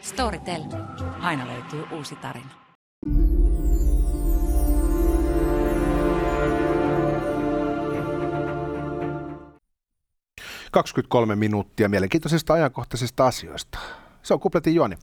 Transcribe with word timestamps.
Storytel. 0.00 0.62
Aina 1.20 1.46
löytyy 1.46 1.84
uusi 1.92 2.16
tarina. 2.16 2.50
Kaksikymmentäkolme 10.70 11.36
minuuttia 11.36 11.88
mielenkiintoisista 11.88 12.54
ajankohtaisista 12.54 13.26
asioista. 13.26 13.78
Se 14.22 14.34
on 14.34 14.40
kupletin 14.40 14.74
juoni. 14.74 14.96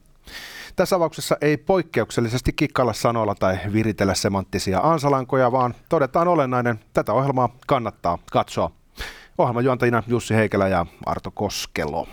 Tässä 0.76 0.96
avauksessa 0.96 1.36
ei 1.40 1.56
poikkeuksellisesti 1.56 2.52
kikkailla 2.52 2.92
sanoilla 2.92 3.34
tai 3.34 3.58
viritellä 3.72 4.14
semanttisia 4.14 4.80
ansalankoja, 4.82 5.52
vaan 5.52 5.74
todetaan 5.88 6.28
olennainen. 6.28 6.80
Tätä 6.92 7.12
ohjelmaa 7.12 7.56
kannattaa 7.66 8.18
katsoa. 8.32 8.70
Ohjelmajuontajina 9.38 10.02
Jussi 10.06 10.34
Heikelä 10.34 10.68
ja 10.68 10.86
Arto 11.06 11.30
Koskelo. 11.30 12.08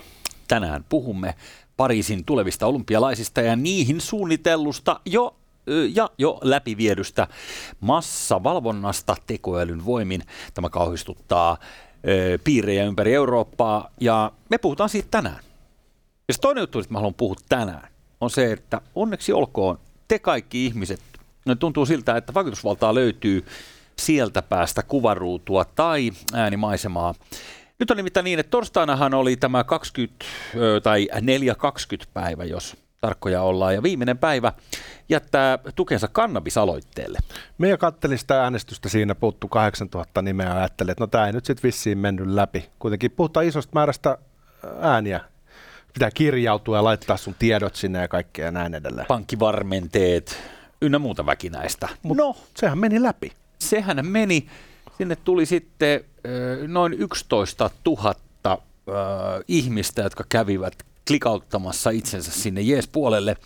Tänään 0.48 0.84
puhumme 0.88 1.34
Pariisin 1.80 2.24
tulevista 2.24 2.66
olympialaisista 2.66 3.40
ja 3.40 3.56
niihin 3.56 4.00
suunnitellusta 4.00 5.00
jo 5.04 5.36
ja 5.94 6.10
jo 6.18 6.38
läpiviedystä 6.42 7.26
massavalvonnasta 7.80 9.16
tekoälyn 9.26 9.84
voimin. 9.84 10.22
Tämä 10.54 10.68
kauhistuttaa 10.68 11.56
piirejä 12.44 12.84
ympäri 12.84 13.14
Eurooppaa 13.14 13.90
ja 14.00 14.32
me 14.48 14.58
puhutaan 14.58 14.88
siitä 14.88 15.08
tänään. 15.10 15.40
Ja 16.28 16.34
se 16.34 16.40
toinen 16.40 16.62
juttu, 16.62 16.78
että 16.78 16.92
mä 16.92 16.98
haluan 16.98 17.14
puhua 17.14 17.36
tänään, 17.48 17.88
on 18.20 18.30
se, 18.30 18.52
että 18.52 18.80
onneksi 18.94 19.32
olkoon 19.32 19.78
te 20.08 20.18
kaikki 20.18 20.66
ihmiset, 20.66 21.00
no 21.46 21.54
tuntuu 21.54 21.86
siltä, 21.86 22.16
että 22.16 22.34
vaikutusvaltaa 22.34 22.94
löytyy 22.94 23.46
sieltä 23.98 24.42
päästä 24.42 24.82
kuvaruutua 24.82 25.64
tai 25.64 26.10
äänimaisemaa. 26.34 27.14
Nyt 27.80 27.90
on 27.90 27.96
nimittäin 27.96 28.24
niin, 28.24 28.38
että 28.38 28.50
torstainahan 28.50 29.14
oli 29.14 29.36
tämä 29.36 29.64
20 29.64 30.24
tai 30.82 31.08
4-20 32.02 32.06
päivä, 32.14 32.44
jos 32.44 32.76
tarkkoja 33.00 33.42
ollaan, 33.42 33.74
ja 33.74 33.82
viimeinen 33.82 34.18
päivä 34.18 34.52
jättää 35.08 35.58
tukensa 35.76 36.08
kannabisaloitteelle. 36.08 37.18
Meidän 37.58 37.78
kattelin 37.78 38.18
sitä 38.18 38.42
äänestystä 38.42 38.88
siinä, 38.88 39.14
puuttu 39.14 39.48
8000 39.48 40.22
nimeä 40.22 40.46
ja 40.46 40.56
ajattelin, 40.56 40.90
että 40.90 41.02
no 41.02 41.06
tämä 41.06 41.26
ei 41.26 41.32
nyt 41.32 41.44
sitten 41.44 41.62
vissiin 41.62 41.98
mennyt 41.98 42.26
läpi. 42.26 42.68
Kuitenkin 42.78 43.10
puhutaan 43.10 43.46
isosta 43.46 43.70
määrästä 43.74 44.18
ääniä. 44.80 45.20
Pitää 45.92 46.10
kirjautua 46.10 46.76
ja 46.76 46.84
laittaa 46.84 47.16
sun 47.16 47.34
tiedot 47.38 47.76
sinne 47.76 47.98
ja 47.98 48.08
kaikkea 48.08 48.44
ja 48.44 48.50
näin 48.50 48.74
edelleen. 48.74 49.06
Pankkivarmenteet 49.06 50.38
ynnä 50.82 50.98
muuta 50.98 51.26
väkinäistä. 51.26 51.88
Mut 52.02 52.16
no, 52.16 52.36
sehän 52.56 52.78
meni 52.78 53.02
läpi. 53.02 53.32
Sehän 53.58 54.06
meni. 54.06 54.46
Sinne 54.98 55.16
tuli 55.16 55.46
sitten 55.46 56.04
noin 56.66 56.92
11 56.92 57.70
000 57.86 58.14
ihmistä, 59.48 60.02
jotka 60.02 60.24
kävivät 60.28 60.74
klikauttamassa 61.06 61.90
itsensä 61.90 62.32
sinne 62.32 62.60
jees-puolelle 62.60 63.36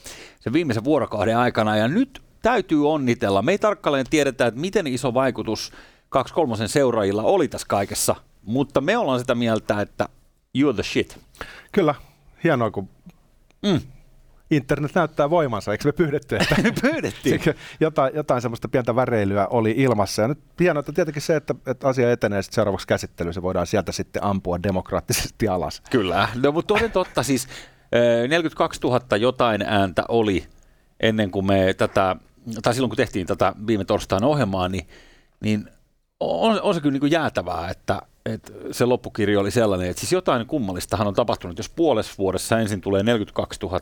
sen 0.41 0.53
viimeisen 0.53 0.85
vuorokauden 0.85 1.39
aikana. 1.39 1.77
Ja 1.77 1.89
nyt 1.89 2.23
täytyy 2.43 2.91
onnitella. 2.91 3.43
Me 3.43 3.53
ei 3.53 3.59
tarkkaan 3.59 4.05
tiedetä, 4.11 4.47
että 4.47 4.61
miten 4.61 4.87
iso 4.87 5.15
vaikutus 5.15 5.73
kaksi 6.09 6.35
kolmosen 6.35 6.69
seuraajilla 6.69 7.23
oli 7.23 7.49
tässä 7.49 7.67
kaikessa, 7.67 8.17
mutta 8.43 8.81
me 8.81 8.97
ollaan 8.97 9.21
sitä 9.21 9.35
mieltä, 9.35 9.81
että 9.81 10.09
you're 10.59 10.75
the 10.75 10.83
shit. 10.83 11.19
Kyllä, 11.73 11.95
hienoa 12.45 12.71
kun 12.71 12.89
mm 13.63 13.81
internet 14.57 14.95
näyttää 14.95 15.31
voimansa, 15.31 15.73
eikö 15.73 15.89
me 15.89 15.93
pyydetty? 15.93 16.37
Että 16.37 16.57
Pyydettiin. 16.91 17.41
jotain, 17.81 18.15
jotain 18.15 18.43
semmoista 18.43 18.69
pientä 18.69 18.97
väreilyä 18.97 19.47
oli 19.47 19.75
ilmassa. 19.77 20.23
Ja 20.23 20.29
nyt 20.29 20.39
hienoa, 20.61 20.81
että 20.81 20.93
tietenkin 20.93 21.23
se, 21.23 21.37
että, 21.37 21.55
että 21.67 21.89
asia 21.89 22.13
etenee 22.13 22.43
sitten 22.43 22.55
seuraavaksi 22.55 22.87
käsittelyyn, 22.87 23.35
se 23.35 23.43
voidaan 23.43 23.67
sieltä 23.67 23.93
sitten 23.93 24.25
ampua 24.25 24.63
demokraattisesti 24.63 25.49
alas. 25.49 25.83
Kyllä, 25.91 26.29
no, 26.43 26.53
mutta 26.53 26.75
toden 26.75 26.91
totta 26.91 27.23
siis 27.23 27.49
42 28.29 28.81
000 28.85 29.17
jotain 29.17 29.63
ääntä 29.63 30.05
oli 30.09 30.47
ennen 31.01 31.31
kuin 31.31 31.47
me 31.47 31.75
tätä, 31.75 32.17
tai 32.63 32.75
silloin 32.75 32.91
kun 32.91 32.97
tehtiin 32.97 33.27
tätä 33.27 33.53
viime 33.67 33.85
torstain 33.85 34.25
ohjelmaa, 34.25 34.69
niin, 34.69 34.89
niin 35.41 35.69
on, 36.21 36.61
on 36.63 36.75
se 36.75 36.81
kyllä 36.81 36.93
niin 36.93 37.01
kuin 37.01 37.13
jäätävää, 37.13 37.71
että, 37.71 38.03
että 38.27 38.53
se 38.71 38.85
loppukirja 38.85 39.41
oli 39.41 39.51
sellainen, 39.51 39.91
että 39.91 40.01
siis 40.01 40.13
jotain 40.13 40.47
kummallistahan 40.47 41.07
on 41.07 41.15
tapahtunut, 41.15 41.59
jos 41.59 41.69
puolessa 41.69 42.15
vuodessa 42.19 42.59
ensin 42.59 42.81
tulee 42.81 43.03
42 43.03 43.61
000 43.63 43.81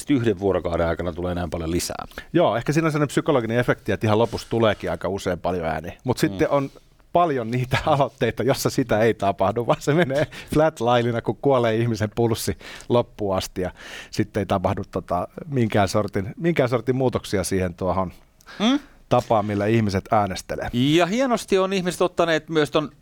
sitten 0.00 0.16
yhden 0.16 0.38
vuorokauden 0.38 0.86
aikana 0.86 1.12
tulee 1.12 1.34
näin 1.34 1.50
paljon 1.50 1.70
lisää. 1.70 2.04
Joo, 2.32 2.56
ehkä 2.56 2.72
siinä 2.72 2.86
on 2.86 2.92
sellainen 2.92 3.08
psykologinen 3.08 3.58
efekti, 3.58 3.92
että 3.92 4.06
ihan 4.06 4.18
lopussa 4.18 4.50
tuleekin 4.50 4.90
aika 4.90 5.08
usein 5.08 5.38
paljon 5.38 5.64
ääniä. 5.64 5.92
Mutta 6.04 6.26
mm. 6.26 6.30
sitten 6.30 6.50
on 6.50 6.70
paljon 7.12 7.50
niitä 7.50 7.78
aloitteita, 7.86 8.42
jossa 8.42 8.70
sitä 8.70 9.00
ei 9.00 9.14
tapahdu, 9.14 9.66
vaan 9.66 9.80
se 9.80 9.94
menee 9.94 10.26
flatlinena, 10.54 11.22
kun 11.22 11.36
kuolee 11.42 11.76
ihmisen 11.76 12.10
pulssi 12.14 12.58
loppuun 12.88 13.36
asti 13.36 13.60
ja 13.60 13.70
sitten 14.10 14.40
ei 14.40 14.46
tapahdu 14.46 14.82
tota, 14.90 15.28
minkään, 15.48 15.88
sortin, 15.88 16.34
minkään 16.36 16.68
sortin 16.68 16.96
muutoksia 16.96 17.44
siihen 17.44 17.74
tuohon 17.74 18.12
mm? 18.58 18.78
tapaan, 19.08 19.46
millä 19.46 19.66
ihmiset 19.66 20.04
äänestelee. 20.12 20.68
Ja 20.72 21.06
hienosti 21.06 21.58
on 21.58 21.72
ihmiset 21.72 22.00
ottaneet 22.02 22.48
myös 22.48 22.70
tuon 22.70 22.92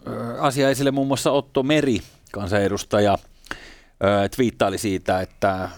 asian 0.40 0.70
esille, 0.70 0.90
muun 0.90 1.06
muassa 1.06 1.30
Otto 1.30 1.62
Meri, 1.62 2.00
kansanedustaja, 2.32 3.18
twiittaili 4.36 4.78
siitä, 4.78 5.20
että 5.20 5.68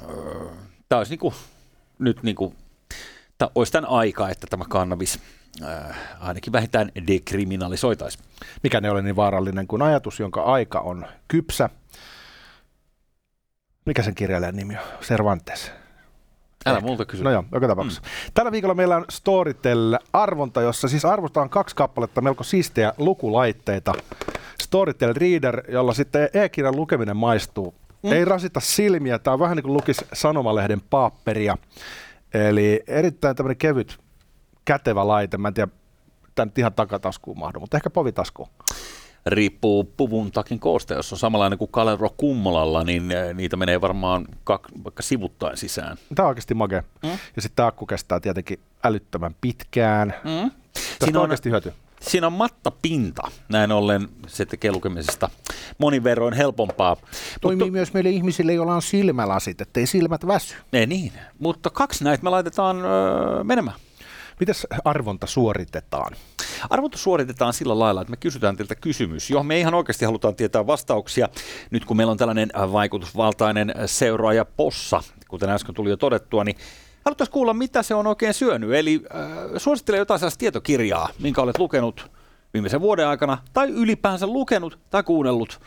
tämä 0.89 0.99
olisi 0.99 1.13
niin 1.13 1.19
kuin, 1.19 1.35
nyt 1.99 2.23
niin 2.23 2.37
kuin, 2.37 2.57
tämä 3.39 3.49
olisi 3.55 3.73
tämän 3.73 3.91
aika, 3.91 4.29
että 4.29 4.47
tämä 4.47 4.65
kannabis 4.69 5.19
äh, 5.63 5.97
ainakin 6.21 6.53
vähintään 6.53 6.93
dekriminalisoitaisiin. 7.07 8.25
Mikä 8.63 8.81
ne 8.81 8.91
ole 8.91 9.03
niin 9.03 9.17
vaarallinen 9.17 9.67
kuin 9.67 9.83
ajatus, 9.83 10.21
jonka 10.21 10.43
aika 10.43 10.81
on 10.81 11.07
kypsä. 11.29 11.71
Mikä 13.85 14.03
sen 14.03 14.15
kirjailijan 14.15 14.57
nimi 14.57 14.77
on? 14.77 14.83
Cervantes. 15.01 15.73
Älä 16.67 16.81
multa 16.81 17.05
kysy. 17.05 17.25
No 17.25 17.31
joo, 17.31 17.45
joka 17.53 17.69
tapauksessa. 17.69 18.03
Mm. 18.03 18.31
Tällä 18.35 18.53
viikolla 18.53 18.75
meillä 18.75 18.97
on 18.97 19.05
Storytel-arvonta, 19.09 20.63
jossa 20.63 20.89
siis 20.89 21.05
arvostetaan 21.05 21.51
kaksi 21.51 21.77
kappaletta 21.77 22.21
melko 22.21 22.45
siistejä 22.45 22.93
lukulaitteita. 22.99 23.93
Storytel 24.63 25.15
Reader, 25.17 25.71
jolla 25.71 25.95
sitten 25.95 26.29
e-kirjan 26.35 26.77
lukeminen 26.77 27.17
maistuu 27.17 27.75
Mm. 28.07 28.13
Ei 28.13 28.25
rasita 28.25 28.61
silmiä. 28.61 29.19
Tämä 29.19 29.33
on 29.33 29.41
vähän 29.41 29.57
niin 29.57 29.63
kuin 29.65 29.73
lukisi 29.73 30.07
sanomalehden 30.13 30.81
paapperia. 30.91 31.59
Eli 32.35 32.83
erittäin 32.87 33.37
tämmöinen 33.37 33.57
kevyt, 33.57 33.99
kätevä 34.65 35.09
laite. 35.09 35.39
Mä 35.39 35.49
en 35.49 35.55
tiedä, 35.55 35.73
tämä 36.35 36.47
nyt 36.47 36.59
ihan 36.59 36.75
takataskuun 36.75 37.39
mahdu, 37.39 37.61
mutta 37.61 37.77
ehkä 37.77 37.91
povitaskuun. 37.91 38.49
Riippuu 39.27 39.85
puvun 39.85 40.33
takin 40.33 40.61
koosta. 40.61 40.95
Jos 40.95 41.13
on 41.13 41.19
samanlainen 41.19 41.59
kuin 41.59 41.71
Kalero 41.71 42.11
Kummolalla, 42.17 42.85
niin 42.85 43.13
eh, 43.13 43.35
niitä 43.35 43.57
menee 43.57 43.81
varmaan 43.81 44.27
kak, 44.45 44.69
vaikka 44.85 45.03
sivuttain 45.03 45.57
sisään. 45.57 45.97
Tämä 46.15 46.27
on 46.27 46.29
oikeasti 46.29 46.55
mage. 46.55 46.85
Mm. 47.03 47.11
Ja 47.11 47.43
sitten 47.43 47.57
tämä 47.57 47.67
akku 47.67 47.87
kestää 47.87 48.21
tietenkin 48.21 48.61
älyttömän 48.85 49.37
pitkään. 49.41 50.15
Mm. 50.25 50.51
Siinä 51.05 51.19
on 51.19 51.23
oikeasti 51.23 51.51
hyöty 51.51 51.73
siinä 52.01 52.27
on 52.27 52.33
mattapinta. 52.33 53.23
Näin 53.49 53.73
ollen 53.73 54.09
se 54.27 54.47
tekee 54.47 54.73
lukemisesta 54.73 55.31
monin 55.79 56.05
verroin 56.05 56.35
helpompaa. 56.35 56.97
Toimii 57.41 57.65
Mutta, 57.65 57.73
myös 57.73 57.93
meille 57.93 58.11
ihmisille, 58.11 58.53
joilla 58.53 58.75
on 58.75 58.83
silmälasit, 58.83 59.61
ettei 59.61 59.87
silmät 59.87 60.27
väsy. 60.27 60.55
Ei 60.73 60.87
niin, 60.87 61.13
mutta 61.39 61.71
kaksi 61.71 62.05
näitä 62.05 62.25
me 62.25 62.31
laitetaan 62.31 62.85
öö, 62.85 63.45
menemään. 63.45 63.77
Mitäs 64.41 64.67
arvonta 64.85 65.27
suoritetaan? 65.27 66.13
Arvonta 66.71 66.99
suoritetaan 66.99 67.53
sillä 67.53 67.79
lailla, 67.79 68.01
että 68.01 68.11
me 68.11 68.17
kysytään 68.17 68.57
teiltä 68.57 68.75
kysymys, 68.75 69.31
johon 69.31 69.47
me 69.47 69.61
ihan 69.61 69.75
oikeasti 69.75 70.05
halutaan 70.05 70.35
tietää 70.35 70.67
vastauksia. 70.67 71.29
Nyt 71.71 71.85
kun 71.85 71.97
meillä 71.97 72.11
on 72.11 72.17
tällainen 72.17 72.51
vaikutusvaltainen 72.73 73.75
seuraaja 73.87 74.45
Possa, 74.45 75.03
kuten 75.29 75.51
äsken 75.51 75.75
tuli 75.75 75.91
jo 75.91 75.97
todettua, 75.97 76.45
niin 76.45 76.57
Haluttaisiin 77.07 77.33
kuulla, 77.33 77.55
mitä 77.55 77.83
se 77.83 77.95
on 77.95 78.07
oikein 78.07 78.35
syönyt. 78.35 78.73
Eli 78.73 79.03
äh, 79.15 79.21
suosittele 79.57 79.99
jotain 79.99 80.21
sellaista 80.21 80.39
tietokirjaa, 80.39 81.09
minkä 81.19 81.43
olet 81.43 81.59
lukenut 81.59 82.11
viimeisen 82.55 82.81
vuoden 82.81 83.09
aikana, 83.09 83.39
tai 83.53 83.71
ylipäänsä 83.71 84.27
lukenut 84.27 84.79
tai 84.91 85.03
kuunnellut. 85.03 85.61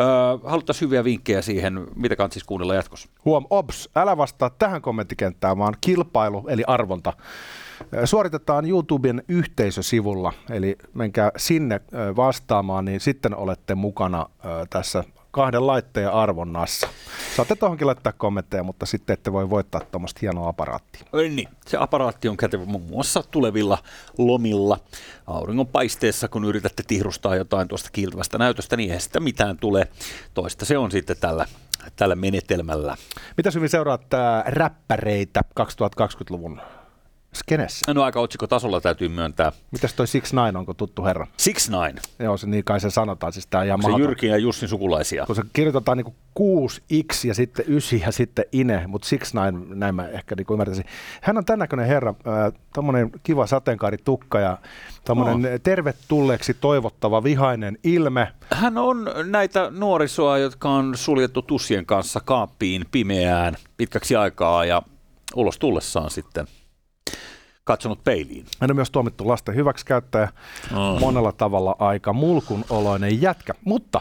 Äh, 0.00 0.50
haluttaisiin 0.50 0.86
hyviä 0.86 1.04
vinkkejä 1.04 1.42
siihen, 1.42 1.86
mitä 1.96 2.16
kannattaa 2.16 2.34
siis 2.34 2.44
kuunnella 2.44 2.74
jatkossa. 2.74 3.08
Huom, 3.24 3.46
ops, 3.50 3.90
älä 3.96 4.16
vastaa 4.16 4.50
tähän 4.50 4.82
kommenttikenttään, 4.82 5.58
vaan 5.58 5.74
kilpailu, 5.80 6.44
eli 6.48 6.64
arvonta. 6.66 7.12
Äh, 7.80 8.00
suoritetaan 8.04 8.68
YouTuben 8.68 9.22
yhteisösivulla, 9.28 10.32
eli 10.50 10.76
menkää 10.94 11.30
sinne 11.36 11.74
äh, 11.74 12.16
vastaamaan, 12.16 12.84
niin 12.84 13.00
sitten 13.00 13.36
olette 13.36 13.74
mukana 13.74 14.20
äh, 14.20 14.50
tässä 14.70 15.04
kahden 15.32 15.66
laitteen 15.66 16.12
arvonnassa. 16.12 16.88
Saatte 17.36 17.56
tuohonkin 17.56 17.86
laittaa 17.86 18.12
kommentteja, 18.12 18.62
mutta 18.62 18.86
sitten 18.86 19.14
ette 19.14 19.32
voi 19.32 19.50
voittaa 19.50 19.80
tuommoista 19.80 20.18
hienoa 20.22 20.48
aparaattia. 20.48 21.02
Niin, 21.12 21.48
se 21.66 21.76
aparaatti 21.80 22.28
on 22.28 22.36
kätevä 22.36 22.64
muun 22.64 22.82
muassa 22.82 23.22
tulevilla 23.30 23.78
lomilla 24.18 24.78
auringonpaisteessa, 25.26 26.28
kun 26.28 26.44
yritätte 26.44 26.82
tihrustaa 26.86 27.36
jotain 27.36 27.68
tuosta 27.68 27.90
kiiltävästä 27.92 28.38
näytöstä, 28.38 28.76
niin 28.76 28.92
ei 28.92 29.00
sitä 29.00 29.20
mitään 29.20 29.58
tule. 29.58 29.88
Toista 30.34 30.64
se 30.64 30.78
on 30.78 30.90
sitten 30.90 31.16
tällä 31.20 31.46
tällä 31.96 32.16
menetelmällä. 32.16 32.96
Mitä 33.36 33.50
hyvin 33.54 33.68
seuraat 33.68 34.06
räppäreitä 34.46 35.40
2020-luvun 35.60 36.60
skenessä. 37.34 37.92
No 37.94 38.02
aika 38.02 38.20
otsikkotasolla 38.20 38.80
täytyy 38.80 39.08
myöntää. 39.08 39.52
Mitäs 39.70 39.94
toi 39.94 40.06
Six 40.06 40.32
Nine, 40.32 40.58
onko 40.58 40.74
tuttu 40.74 41.04
herra? 41.04 41.26
Six 41.36 41.68
Nine, 41.70 42.00
Joo, 42.18 42.36
se 42.36 42.46
niin 42.46 42.64
kai 42.64 42.80
se 42.80 42.90
sanotaan, 42.90 43.32
siis 43.32 43.46
tää 43.46 43.60
on 43.60 43.66
ihan 43.66 43.82
se. 43.82 43.88
Jyrkin 43.98 44.30
ja 44.30 44.36
Jussin 44.36 44.68
sukulaisia. 44.68 45.26
kun 45.26 45.36
se 45.36 45.42
kirjoitetaan 45.52 45.98
niin 45.98 46.14
6x 46.40 47.26
ja 47.28 47.34
sitten 47.34 47.64
9 47.68 48.00
ja 48.00 48.12
sitten 48.12 48.44
ine, 48.52 48.86
mutta 48.86 49.08
6 49.18 49.34
näin, 49.36 49.64
näin 49.80 49.94
mä 49.94 50.08
ehkä 50.08 50.34
niin 50.36 50.46
ymmärtäisin. 50.52 50.84
Hän 51.22 51.38
on 51.38 51.44
tämän 51.44 51.58
näköinen 51.58 51.86
herra, 51.86 52.14
tuommoinen 52.74 53.10
kiva 53.22 53.46
sateenkaaritukka 53.46 54.40
ja 54.40 54.58
tuommoinen 55.06 55.52
No. 55.52 55.58
tervetulleeksi 55.62 56.54
toivottava 56.54 57.24
vihainen 57.24 57.78
ilme. 57.84 58.32
Hän 58.50 58.78
on 58.78 59.10
näitä 59.24 59.70
nuorisoa, 59.70 60.38
jotka 60.38 60.70
on 60.70 60.96
suljettu 60.96 61.42
tussien 61.42 61.86
kanssa 61.86 62.20
kaappiin 62.24 62.84
pimeään 62.90 63.56
pitkäksi 63.76 64.16
aikaa 64.16 64.64
ja 64.64 64.82
ulos 65.36 65.58
tullessaan 65.58 66.10
sitten 66.10 66.46
katsonut 67.64 68.04
peiliin. 68.04 68.46
Hän 68.60 68.70
on 68.70 68.76
myös 68.76 68.90
tuomittu 68.90 69.28
lasten 69.28 69.54
hyväksikäyttäjä, 69.54 70.28
Oh. 70.76 71.00
monella 71.00 71.32
tavalla 71.32 71.76
aika 71.78 72.12
mulkun 72.12 72.64
oloinen 72.70 73.22
jätkä, 73.22 73.52
mutta 73.64 74.00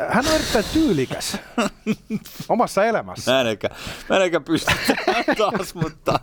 äh, 0.00 0.08
hän 0.14 0.26
on 0.26 0.34
erittäin 0.34 0.64
tyylikäs 0.72 1.38
omassa 2.48 2.84
elämässä. 2.84 3.32
Mä 3.32 3.40
en 3.40 3.46
eikä, 3.46 3.68
mä 4.08 4.16
en 4.16 4.22
eikä 4.22 4.40
pysty 4.40 4.74
taas, 5.38 5.74
mutta 5.74 6.20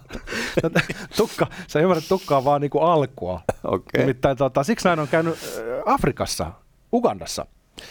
Tukka, 1.18 1.48
sä 1.68 1.80
ymmärrät, 1.80 2.08
tukka 2.10 2.38
on 2.38 2.46
vaan 2.46 2.62
niinku 2.62 2.80
alkua. 2.80 3.42
okei. 3.64 4.02
Nimittäin 4.02 4.38
tota, 4.38 4.64
siksi 4.64 4.88
näin 4.88 5.00
on 5.00 5.08
käynyt 5.08 5.34
äh, 5.36 5.94
Afrikassa, 5.94 6.52
Ugandassa. 6.94 7.46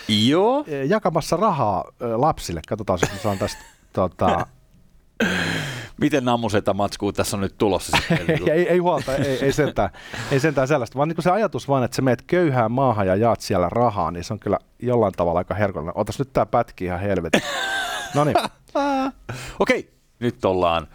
Joo. 0.09 0.65
Eh, 0.67 0.89
jakamassa 0.89 1.37
rahaa 1.37 1.85
lapsille. 2.17 2.61
Katsotaan, 2.69 2.99
jos 3.03 3.13
mä 3.13 3.19
saan 3.19 3.39
tästä 3.39 3.63
tota, 3.93 4.47
Miten 6.01 6.25
nammuseta 6.25 6.75
matskuu 6.75 7.13
tässä 7.13 7.37
on 7.37 7.41
nyt 7.41 7.59
tulossa 7.59 7.97
sitten? 7.97 8.49
ei, 8.55 8.69
ei, 8.69 8.79
huolta, 8.79 9.17
ei, 9.17 9.39
ei, 9.45 9.53
sentään, 9.53 9.91
ei 10.31 10.41
sentään 10.41 10.69
sellaista, 10.69 10.99
vaan 10.99 11.09
niin 11.09 11.23
se 11.23 11.31
ajatus 11.31 11.69
vaan, 11.69 11.85
että 11.85 11.95
sä 11.95 12.03
meet 12.03 12.23
köyhään 12.23 12.73
maahan 12.73 13.07
ja 13.07 13.17
jaat 13.17 13.41
siellä 13.41 13.69
rahaa, 13.69 14.11
niin 14.11 14.25
se 14.25 14.33
on 14.33 14.39
kyllä 14.39 14.59
jollain 14.79 15.13
tavalla 15.13 15.39
aika 15.39 15.55
herkullinen. 15.55 15.97
Otas 15.97 16.19
nyt 16.19 16.33
tää 16.33 16.47
pätki 16.47 16.85
ihan 16.85 17.01
helvetin. 17.01 17.43
No 18.15 18.25
niin, 18.25 18.37
Okei, 19.59 19.91
nyt 20.19 20.45
ollaan 20.45 20.89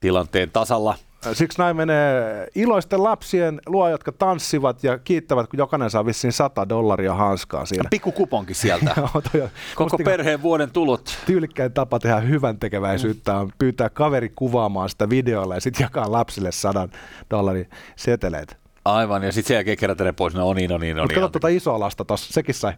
tilanteen 0.00 0.50
tasalla. 0.50 0.94
Siksi 1.32 1.58
näin 1.58 1.76
menee 1.76 2.46
iloisten 2.54 3.02
lapsien 3.04 3.60
luo, 3.66 3.88
jotka 3.88 4.12
tanssivat 4.12 4.84
ja 4.84 4.98
kiittävät, 4.98 5.48
kun 5.50 5.58
jokainen 5.58 5.90
saa 5.90 6.06
vissiin 6.06 6.32
100 6.32 6.68
dollaria 6.68 7.14
hanskaa 7.14 7.66
siinä. 7.66 7.88
Pikku 7.90 8.12
kuponki 8.12 8.54
sieltä. 8.54 8.94
Joo, 8.96 9.08
toi 9.32 9.40
on- 9.40 9.48
Koko 9.74 9.96
niinku 9.96 10.10
perheen 10.10 10.42
vuoden 10.42 10.70
tulot. 10.70 11.18
Tyylikkäin 11.26 11.72
tapa 11.72 11.98
tehdä 11.98 12.20
hyvän 12.20 12.58
tekeväisyyttä 12.58 13.36
on 13.36 13.50
pyytää 13.58 13.90
kaveri 13.90 14.28
kuvaamaan 14.34 14.88
sitä 14.88 15.08
videolla 15.10 15.54
ja 15.54 15.60
sitten 15.60 15.84
jakaa 15.84 16.12
lapsille 16.12 16.52
100 16.52 16.88
dollarin 17.30 17.70
seteleitä. 17.96 18.56
Aivan, 18.84 19.22
ja 19.22 19.32
sitten 19.32 19.48
sen 19.48 19.54
jälkeen 19.54 19.76
kerätä 19.76 20.04
ne 20.04 20.12
pois. 20.12 20.34
No 20.34 20.54
niin, 20.54 20.70
no 20.70 20.78
niin, 20.78 20.96
no 20.96 21.02
Mutta 21.02 21.14
niin. 21.14 21.22
kato 21.22 21.32
tuota 21.32 21.48
isoa 21.48 21.80
lasta 21.80 22.04
tossa, 22.04 22.32
sekin 22.32 22.54
sai. 22.54 22.72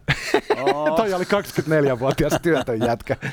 Oh. 0.73 0.95
Toi 0.97 1.13
oli 1.13 1.23
24-vuotias 1.23 2.33
työtön 2.41 2.79
jätkä. 2.81 3.15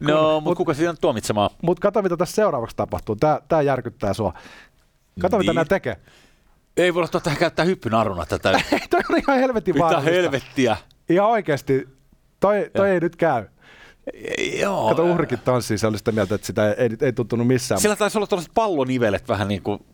No, 0.00 0.40
mutta 0.40 0.56
kuka 0.56 0.74
siitä 0.74 0.90
on 0.90 0.96
tuomitsemaan? 1.00 1.50
Mutta 1.62 1.80
kato, 1.80 2.02
mitä 2.02 2.16
tässä 2.16 2.34
seuraavaksi 2.34 2.76
tapahtuu. 2.76 3.16
Tää, 3.16 3.40
tää 3.48 3.62
järkyttää 3.62 4.14
sua. 4.14 4.32
Kato, 5.20 5.38
mitä 5.38 5.50
Niin. 5.50 5.54
nämä 5.54 5.64
tekee. 5.64 5.96
Ei 6.76 6.94
voi 6.94 7.04
ottaa 7.04 7.20
tähän 7.20 7.38
käyttää 7.38 7.64
hyppynaruna 7.64 8.26
tätä. 8.26 8.52
Toi 8.90 9.00
on 9.10 9.18
ihan 9.18 9.38
helvetin 9.38 9.74
Mitä 9.74 9.84
vaarallista. 9.84 10.14
helvettiä. 10.14 10.76
Ihan 11.08 11.28
oikeesti. 11.28 11.88
Toi, 12.40 12.70
toi 12.76 12.90
ei 12.90 13.00
nyt 13.00 13.16
käy. 13.16 13.44
Joo. 14.60 14.88
Kato, 14.88 15.04
uhrikin 15.04 15.38
tanssii, 15.38 15.78
se 15.78 15.86
oli 15.86 15.98
sitä 15.98 16.12
mieltä, 16.12 16.34
että 16.34 16.46
sitä 16.46 16.68
ei, 16.72 16.74
ei, 16.78 16.90
ei 17.00 17.12
tuntunut 17.12 17.46
missään. 17.46 17.80
Sillä 17.80 17.96
taisi 17.96 18.18
olla 18.18 18.26
tuollaiset 18.26 18.54
pallonivelet 18.54 19.28
vähän 19.28 19.48
niin 19.48 19.62
kuin 19.62 19.84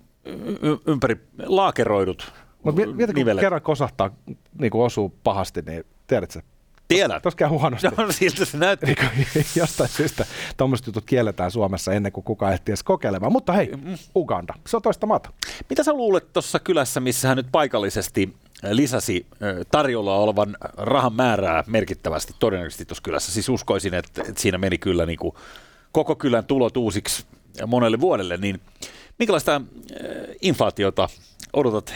ympäri 0.87 1.17
laakeroidut 1.47 2.33
Mutta 2.63 2.87
mieti, 2.87 3.13
kun 3.13 3.25
kerran 3.41 3.63
kosahtaa, 3.63 4.11
niin 4.59 4.71
kuin 4.71 4.85
osuu 4.85 5.15
pahasti, 5.25 5.63
niin 5.63 5.85
tiedät 6.07 6.31
sä, 6.31 6.43
Tiedän. 6.89 7.23
tos 7.23 7.35
käy 7.35 7.49
huonosti. 7.49 7.89
No, 7.89 8.13
siltä 8.13 8.45
se 8.45 8.59
näytti. 8.59 8.87
Niin 8.87 8.97
jostain 9.57 9.91
syystä 9.91 10.27
tuommoiset 10.57 10.87
jutut 10.87 11.05
kielletään 11.05 11.51
Suomessa 11.51 11.93
ennen 11.93 12.13
kuin 12.13 12.25
kukaan 12.25 12.53
ehtii 12.53 12.73
edes 12.73 12.83
kokeilemaan. 12.83 13.33
Mutta 13.33 13.53
hei, 13.53 13.73
Uganda, 14.17 14.55
se 14.67 14.77
on 14.77 14.83
toista 14.83 15.07
maata. 15.07 15.31
Mitä 15.71 15.83
sä 15.83 15.93
luulet 15.93 16.33
tuossa 16.33 16.59
kylässä, 16.59 17.01
missä 17.01 17.29
hän 17.29 17.37
nyt 17.37 17.47
paikallisesti 17.53 18.37
lisäsi 18.71 19.27
ö, 19.43 19.65
tarjolla 19.71 20.17
olevan 20.17 20.57
rahan 20.77 21.13
määrää 21.13 21.65
merkittävästi 21.67 22.35
todennäköisesti 22.39 22.85
tuossa 22.85 23.03
kylässä? 23.03 23.33
Siis 23.33 23.49
uskoisin, 23.49 23.95
että, 23.95 24.23
että 24.29 24.43
siinä 24.43 24.59
meni 24.59 24.79
kyllä 24.79 25.07
niin 25.07 25.19
kuin 25.19 25.35
koko 25.93 26.15
kylän 26.15 26.45
tulot 26.45 26.77
uusiksi 26.77 27.25
monelle 27.67 28.01
vuodelle, 28.01 28.37
niin 28.37 28.61
minkälaista 29.19 29.61
ö, 30.01 30.35
inflaatiota 30.43 31.09
odotat 31.53 31.95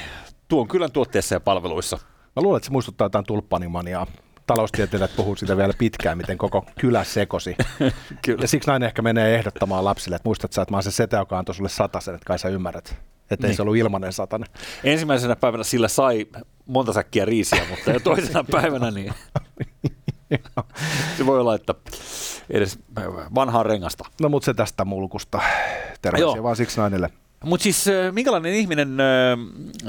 tuon 0.49 0.69
kylän 0.69 0.93
tuotteissa 0.93 1.35
ja 1.35 1.41
palveluissa? 1.41 1.99
Mä 2.37 2.43
luulen, 2.43 2.57
että 2.57 2.67
se 2.67 2.73
muistuttaa 2.73 3.05
jotain 3.05 3.25
tulppanimaniaa. 3.25 4.07
Taloustieteilijät 4.47 5.17
puhuu 5.17 5.37
siitä 5.37 5.57
vielä 5.57 5.73
pitkään, 5.79 6.17
miten 6.19 6.39
koko 6.39 6.65
kylä 6.81 7.05
sekosi. 7.05 7.57
Kyllä. 8.25 8.43
Ja 8.43 8.49
siksi 8.49 8.67
nainen 8.71 8.87
ehkä 8.87 9.03
menee 9.03 9.35
ehdottamaan 9.35 9.85
lapsille, 9.85 10.17
että 10.17 10.29
muistat 10.29 10.53
sä, 10.53 10.63
että 10.63 10.73
mä 10.73 10.77
oon 10.77 10.83
se 10.83 10.91
setä, 10.91 11.17
joka 11.17 11.39
antoi 11.39 11.55
sulle 11.55 11.69
satasen, 11.69 12.15
että 12.15 12.27
kai 12.27 12.39
sä 12.39 12.49
ymmärrät. 12.49 12.97
Että 13.31 13.47
ei 13.47 13.49
Niin. 13.51 13.57
se 13.57 13.63
ollut 13.63 13.77
ilmanen 13.77 14.13
satanen. 14.13 14.49
Ensimmäisenä 14.85 15.37
päivänä 15.37 15.65
sillä 15.65 15.89
sai 15.89 16.27
monta 16.67 16.93
säkkiä 16.93 17.25
riisiä, 17.25 17.63
mutta 17.71 17.91
jo 17.91 18.01
toisena 18.01 18.45
päivänä 18.53 18.91
niin 18.91 19.13
se 21.17 21.27
voi 21.27 21.41
olla, 21.41 21.55
että 21.55 21.75
edes 22.51 22.79
vanhaa 23.35 23.63
rengasta. 23.63 24.05
No 24.21 24.29
mut 24.29 24.43
se 24.43 24.55
tästä 24.55 24.85
mulkusta. 24.85 25.41
Terveisiä 26.03 26.37
Joo. 26.37 26.43
vaan 26.43 26.57
siksi 26.57 26.81
nainille. 26.81 27.11
Mutta 27.45 27.63
siis 27.63 27.87
minkälainen 28.13 28.55
ihminen 28.55 28.97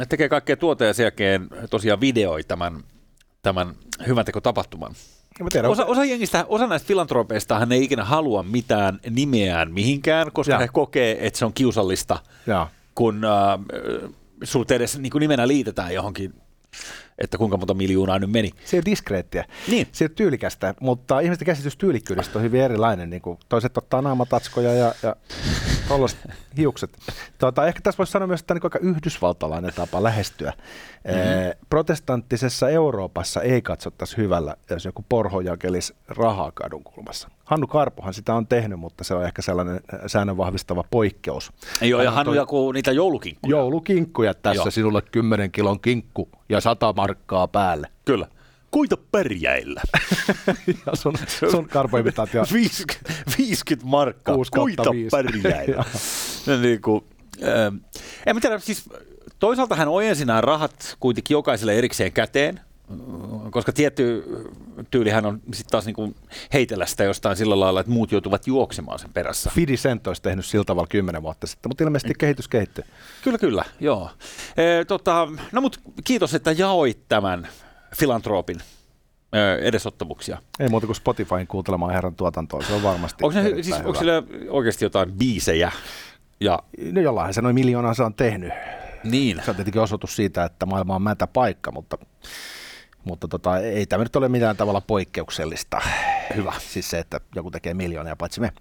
tekee 0.09 0.29
kaikkea 0.29 0.57
tuota 0.57 0.85
ja 0.85 0.93
sen 0.93 1.03
jälkeen 1.03 1.47
tosiaan 1.69 2.01
videoi 2.01 2.43
tämän, 2.43 2.83
tämän 3.41 3.75
hyvän 4.07 4.25
tekotapahtuman? 4.25 4.95
Tiedän, 5.51 5.71
Osa, 5.71 5.85
osa 5.85 6.05
jengistä, 6.05 6.45
osa 6.47 6.67
näistä 6.67 6.87
filantropeista 6.87 7.59
hän 7.59 7.71
ei 7.71 7.83
ikinä 7.83 8.05
halua 8.05 8.43
mitään 8.43 8.99
nimeään 9.09 9.71
mihinkään, 9.71 10.31
koska 10.31 10.53
Joo. 10.53 10.59
he 10.59 10.67
kokee, 10.67 11.27
että 11.27 11.39
se 11.39 11.45
on 11.45 11.53
kiusallista, 11.53 12.19
Joo. 12.47 12.67
kun 12.95 13.25
äh, 13.25 13.31
sut 14.43 14.71
edes 14.71 14.99
niin 14.99 15.11
kuin 15.11 15.19
nimenä 15.19 15.47
liitetään 15.47 15.93
johonkin, 15.93 16.33
että 17.23 17.37
kuinka 17.37 17.57
monta 17.57 17.73
miljoonaa 17.73 18.19
nyt 18.19 18.31
meni. 18.31 18.51
Se 18.65 18.77
ole 18.77 18.83
diskreettiä. 18.85 19.45
Niin. 19.67 19.87
Se 19.91 20.03
ole 20.03 20.11
tyylikästä, 20.15 20.73
mutta 20.79 21.19
ihmisten 21.19 21.45
käsitys 21.45 21.77
tyylikkyydestä 21.77 22.39
on 22.39 22.43
hyvin 22.43 22.61
erilainen. 22.61 23.09
Niin 23.09 23.21
kuin 23.21 23.37
toiset 23.49 23.77
ottaa 23.77 24.01
naamatatskoja 24.01 24.73
ja, 24.73 24.93
ja 25.03 25.15
tollaiset 25.91 26.19
hiukset. 26.57 26.97
Tuota, 27.39 27.67
ehkä 27.67 27.79
tässä 27.83 27.97
voisi 27.97 28.11
sanoa 28.11 28.27
myös, 28.27 28.39
että 28.39 28.47
tämä 28.47 28.59
on 28.63 28.65
aika 28.65 28.79
yhdysvaltalainen 28.79 29.71
tapa 29.75 30.03
lähestyä. 30.03 30.53
Mm-hmm. 30.55 31.67
Protestanttisessa 31.69 32.69
Euroopassa 32.69 33.41
ei 33.41 33.61
katsottaisi 33.61 34.17
hyvällä, 34.17 34.55
jos 34.69 34.85
joku 34.85 35.05
porho 35.09 35.41
jakelisi 35.41 35.95
rahaa 36.07 36.51
kadun 36.51 36.83
kulmassa. 36.83 37.29
Hannu 37.45 37.67
Karpohan 37.67 38.13
sitä 38.13 38.35
on 38.35 38.47
tehnyt, 38.47 38.79
mutta 38.79 39.03
se 39.03 39.13
on 39.13 39.25
ehkä 39.25 39.41
sellainen 39.41 39.75
äh, 39.75 39.99
säännön 40.07 40.37
vahvistava 40.37 40.83
poikkeus. 40.91 41.51
Ei 41.81 41.93
ole, 41.93 42.03
ja 42.03 42.11
Hannu 42.11 42.31
toi- 42.31 42.37
jakuu 42.37 42.71
niitä 42.71 42.91
joulukinkkuja. 42.91 43.57
Joulukinkkuja 43.57 44.33
tässä 44.33 44.63
Joo. 44.63 44.71
sinulle 44.71 45.01
10 45.01 45.51
kilon 45.51 45.79
kinkku 45.79 46.29
ja 46.49 46.61
100 46.61 46.93
markkaa 46.93 47.47
päälle. 47.47 47.87
Kyllä. 48.05 48.27
Kuita 48.71 48.97
pärjäillä. 49.11 49.81
Ja 50.85 50.95
sun, 50.95 51.15
sun 51.51 51.67
karpoimitaatio 51.67 52.43
50, 52.53 53.13
50 53.37 53.89
markkaa. 53.89 54.35
Kuita 54.51 54.91
viisi. 54.91 55.09
pärjäillä. 55.09 55.73
Joo. 55.75 55.85
No 56.45 56.61
niin 56.61 56.81
kuin, 56.81 57.03
ähm, 57.43 57.75
en 58.25 58.35
mä 58.35 58.39
tiedä, 58.39 58.59
siis 58.59 58.89
toisaalta 59.39 59.75
hän 59.75 59.87
ojensi 59.87 60.25
nämä 60.25 60.41
rahat 60.41 60.97
kuitenkin 60.99 61.35
jokaiselle 61.35 61.77
erikseen 61.77 62.11
käteen, 62.11 62.59
koska 63.51 63.71
tietty 63.71 64.23
tyylihän 64.91 65.25
on 65.25 65.41
sitten 65.53 65.71
taas 65.71 65.85
niin 65.85 66.15
heitellä 66.53 66.85
sitä 66.85 67.03
jostain 67.03 67.37
sillä 67.37 67.59
lailla, 67.59 67.79
että 67.79 67.91
muut 67.91 68.11
joutuvat 68.11 68.47
juoksemaan 68.47 68.99
sen 68.99 69.13
perässä. 69.13 69.51
50 69.55 69.89
Cent 69.89 70.07
olisi 70.07 70.21
tehnyt 70.21 70.45
sillä 70.45 70.65
tavalla 70.65 70.87
10 70.87 71.21
vuotta 71.21 71.47
sitten, 71.47 71.69
mutta 71.69 71.83
ilmeisesti 71.83 72.13
kehitys 72.17 72.47
kehittyy. 72.47 72.83
Kyllä, 73.23 73.37
kyllä, 73.37 73.65
joo. 73.79 74.09
E, 74.57 74.85
tota, 74.85 75.27
no 75.51 75.61
mutta 75.61 75.79
kiitos, 76.03 76.33
että 76.33 76.51
jaoit 76.51 76.99
tämän 77.09 77.47
filantropin 77.95 78.57
e, 79.33 79.67
edesottamuksia. 79.67 80.37
Ei 80.59 80.69
muuta 80.69 80.85
kuin 80.87 80.95
Spotifyn 80.95 81.47
kuuntelemaan 81.47 81.93
herran 81.93 82.15
tuotantoa, 82.15 82.61
se 82.61 82.73
on 82.73 82.83
varmasti 82.83 83.23
Onko, 83.23 83.39
ne, 83.39 83.49
siis, 83.49 83.67
hyvä. 83.67 83.77
onko 83.77 83.99
sillä 83.99 84.23
oikeasti 84.49 84.85
jotain 84.85 85.11
biisejä? 85.11 85.71
Ja 86.39 86.59
No 86.91 87.01
jollain 87.01 87.33
se 87.33 87.41
noin 87.41 87.55
miljoonaa 87.55 87.93
se 87.93 88.03
on 88.03 88.13
tehnyt. 88.13 88.53
niin, 89.03 89.41
Se 89.45 89.49
on 89.51 89.55
tietenkin 89.55 89.81
osoitus 89.81 90.15
siitä, 90.15 90.43
että 90.43 90.65
maailma 90.65 90.95
on 90.95 91.01
mätä 91.01 91.27
paikka, 91.27 91.71
mutta, 91.71 91.97
mutta 93.03 93.27
tota, 93.27 93.57
ei 93.59 93.85
tämä 93.85 94.03
nyt 94.03 94.15
ole 94.15 94.29
millään 94.29 94.57
tavalla 94.57 94.81
poikkeuksellista. 94.81 95.81
Hyvä. 96.35 96.53
Siis 96.59 96.89
se, 96.89 96.99
että 96.99 97.19
joku 97.35 97.51
tekee 97.51 97.73
miljoonia, 97.73 98.15
paitsi 98.15 98.41
me. 98.41 98.51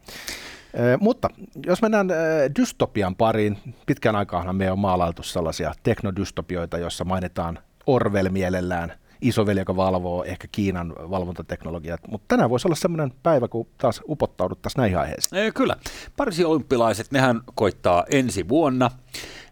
Ö, 0.79 0.99
mutta 1.01 1.29
jos 1.67 1.83
mennään 1.83 2.11
ö, 2.11 2.15
dystopian 2.59 3.17
pariin, 3.17 3.59
pitkän 3.87 4.17
aikaan 4.17 4.57
me 4.57 4.71
on 4.73 4.79
maalailtu 4.79 5.23
sellaisia 5.23 5.73
teknodystopioita, 5.83 6.79
joissa 6.79 7.05
mainitaan 7.05 7.59
Orwell 7.87 8.29
mielellään 8.29 8.93
isoveli, 9.21 9.61
joka 9.61 9.77
valvoo 9.77 10.25
ehkä 10.25 10.49
Kiinan 10.53 10.95
valvontateknologiat. 11.11 12.01
Mutta 12.09 12.25
tänään 12.29 12.51
voisi 12.51 12.69
olla 12.69 12.77
sellainen 12.77 13.13
päivä, 13.23 13.49
kun 13.49 13.67
taas 13.79 14.03
upottauduttaisiin 14.09 14.81
näihin 14.81 14.99
aiheisiin. 14.99 15.39
Ei, 15.39 15.53
kyllä. 15.53 15.77
Pariisin 16.17 16.47
olympialaiset, 16.47 17.13
nehän 17.13 17.41
koittaa 17.55 18.05
ensi 18.11 18.49
vuonna 18.49 18.91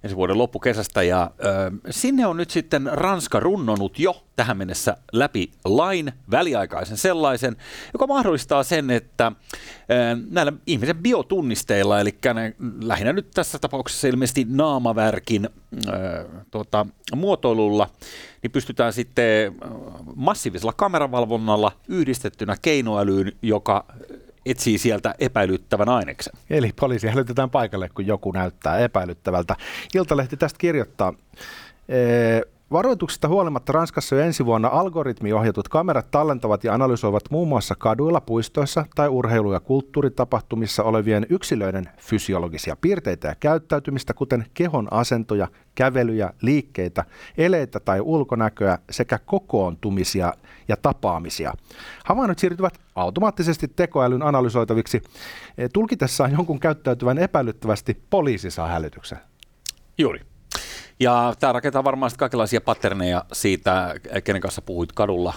ensi 0.05 0.17
vuoden 0.17 0.39
loppukesästä. 0.39 1.03
Ja 1.03 1.31
ö, 1.45 1.71
sinne 1.91 2.27
on 2.27 2.37
nyt 2.37 2.51
sitten 2.51 2.91
Ranska 2.93 3.41
runnonut 3.41 3.99
jo 3.99 4.25
tähän 4.37 4.57
mennessä 4.57 4.97
läpi 5.13 5.51
lain, 5.65 6.13
väliaikaisen 6.31 6.97
sellaisen, 6.97 7.57
joka 7.93 8.07
mahdollistaa 8.07 8.63
sen, 8.63 8.91
että 8.91 9.33
ö, 9.33 10.17
näillä 10.31 10.53
ihmisen 10.67 10.97
biotunnisteilla, 10.97 12.01
eli 12.01 12.19
ne, 12.35 12.55
lähinnä 12.83 13.13
nyt 13.13 13.31
tässä 13.31 13.59
tapauksessa 13.59 14.09
ilmeisesti 14.09 14.47
naamavärkin 14.49 15.49
ö, 15.87 15.91
tota, 16.51 16.87
muotoilulla, 17.17 17.91
niin 18.43 18.51
pystytään 18.51 18.93
sitten 18.93 19.55
massiivisella 20.17 20.73
kameravalvonnalla 20.73 21.73
yhdistettynä 21.89 22.57
keinoälyyn, 22.63 23.33
joka 23.43 23.85
etsii 24.51 24.79
sieltä 24.79 25.15
epäilyttävän 25.19 25.89
aineksen. 25.89 26.33
Eli 26.51 26.71
poliisi 26.81 27.09
hälytetään 27.09 27.51
paikalle, 27.51 27.89
kun 27.89 28.07
joku 28.07 28.33
näyttää 28.33 28.79
epäilyttävältä. 28.79 29.57
Iltalehti 29.95 30.37
tästä 30.37 30.59
kirjoittaa. 30.59 31.15
Varoituksista 32.73 33.29
huolimatta 33.29 33.73
Ranskassa 33.73 34.15
jo 34.15 34.23
ensi 34.23 34.47
vuonna 34.47 34.69
algoritmiohjatut 34.69 35.69
kamerat 35.69 36.11
tallentavat 36.11 36.65
ja 36.65 36.75
analysoivat 36.75 37.23
muun 37.31 37.49
muassa 37.49 37.75
kaduilla, 37.75 38.21
puistoissa 38.21 38.87
tai 38.95 39.09
urheilu- 39.09 39.53
ja 39.53 39.61
kulttuuritapahtumissa 39.61 40.83
olevien 40.83 41.27
yksilöiden 41.31 41.89
fysiologisia 41.99 42.77
piirteitä 42.81 43.29
ja 43.29 43.35
käyttäytymistä, 43.35 44.15
kuten 44.15 44.47
kehon 44.55 44.89
asentoja, 44.91 45.49
kävelyjä, 45.75 46.33
liikkeitä, 46.43 47.05
eleitä 47.39 47.81
tai 47.81 48.01
ulkonäköä 48.01 48.79
sekä 48.91 49.19
kokoontumisia 49.19 50.33
ja 50.69 50.77
tapaamisia. 50.77 51.55
Havainnot 52.05 52.39
siirtyvät 52.39 52.79
automaattisesti 52.95 53.69
tekoälyn 53.69 54.23
analysoitaviksi. 54.23 55.03
Tulkitessaan 55.73 56.33
jonkun 56.33 56.61
käyttäytyvän 56.61 57.19
epäilyttävästi 57.19 58.03
poliisi 58.11 58.51
saa 58.51 58.69
hälytyksen. 58.69 59.19
Juuri. 59.99 60.38
Ja 61.01 61.35
tämä 61.41 61.53
rakentaa 61.53 61.85
varmaan 61.85 62.13
kaikenlaisia 62.19 62.61
patterneja 62.61 63.25
siitä, 63.33 63.95
kenen 64.25 64.43
kanssa 64.43 64.63
puhuit 64.63 64.93
kadulla. 64.93 65.35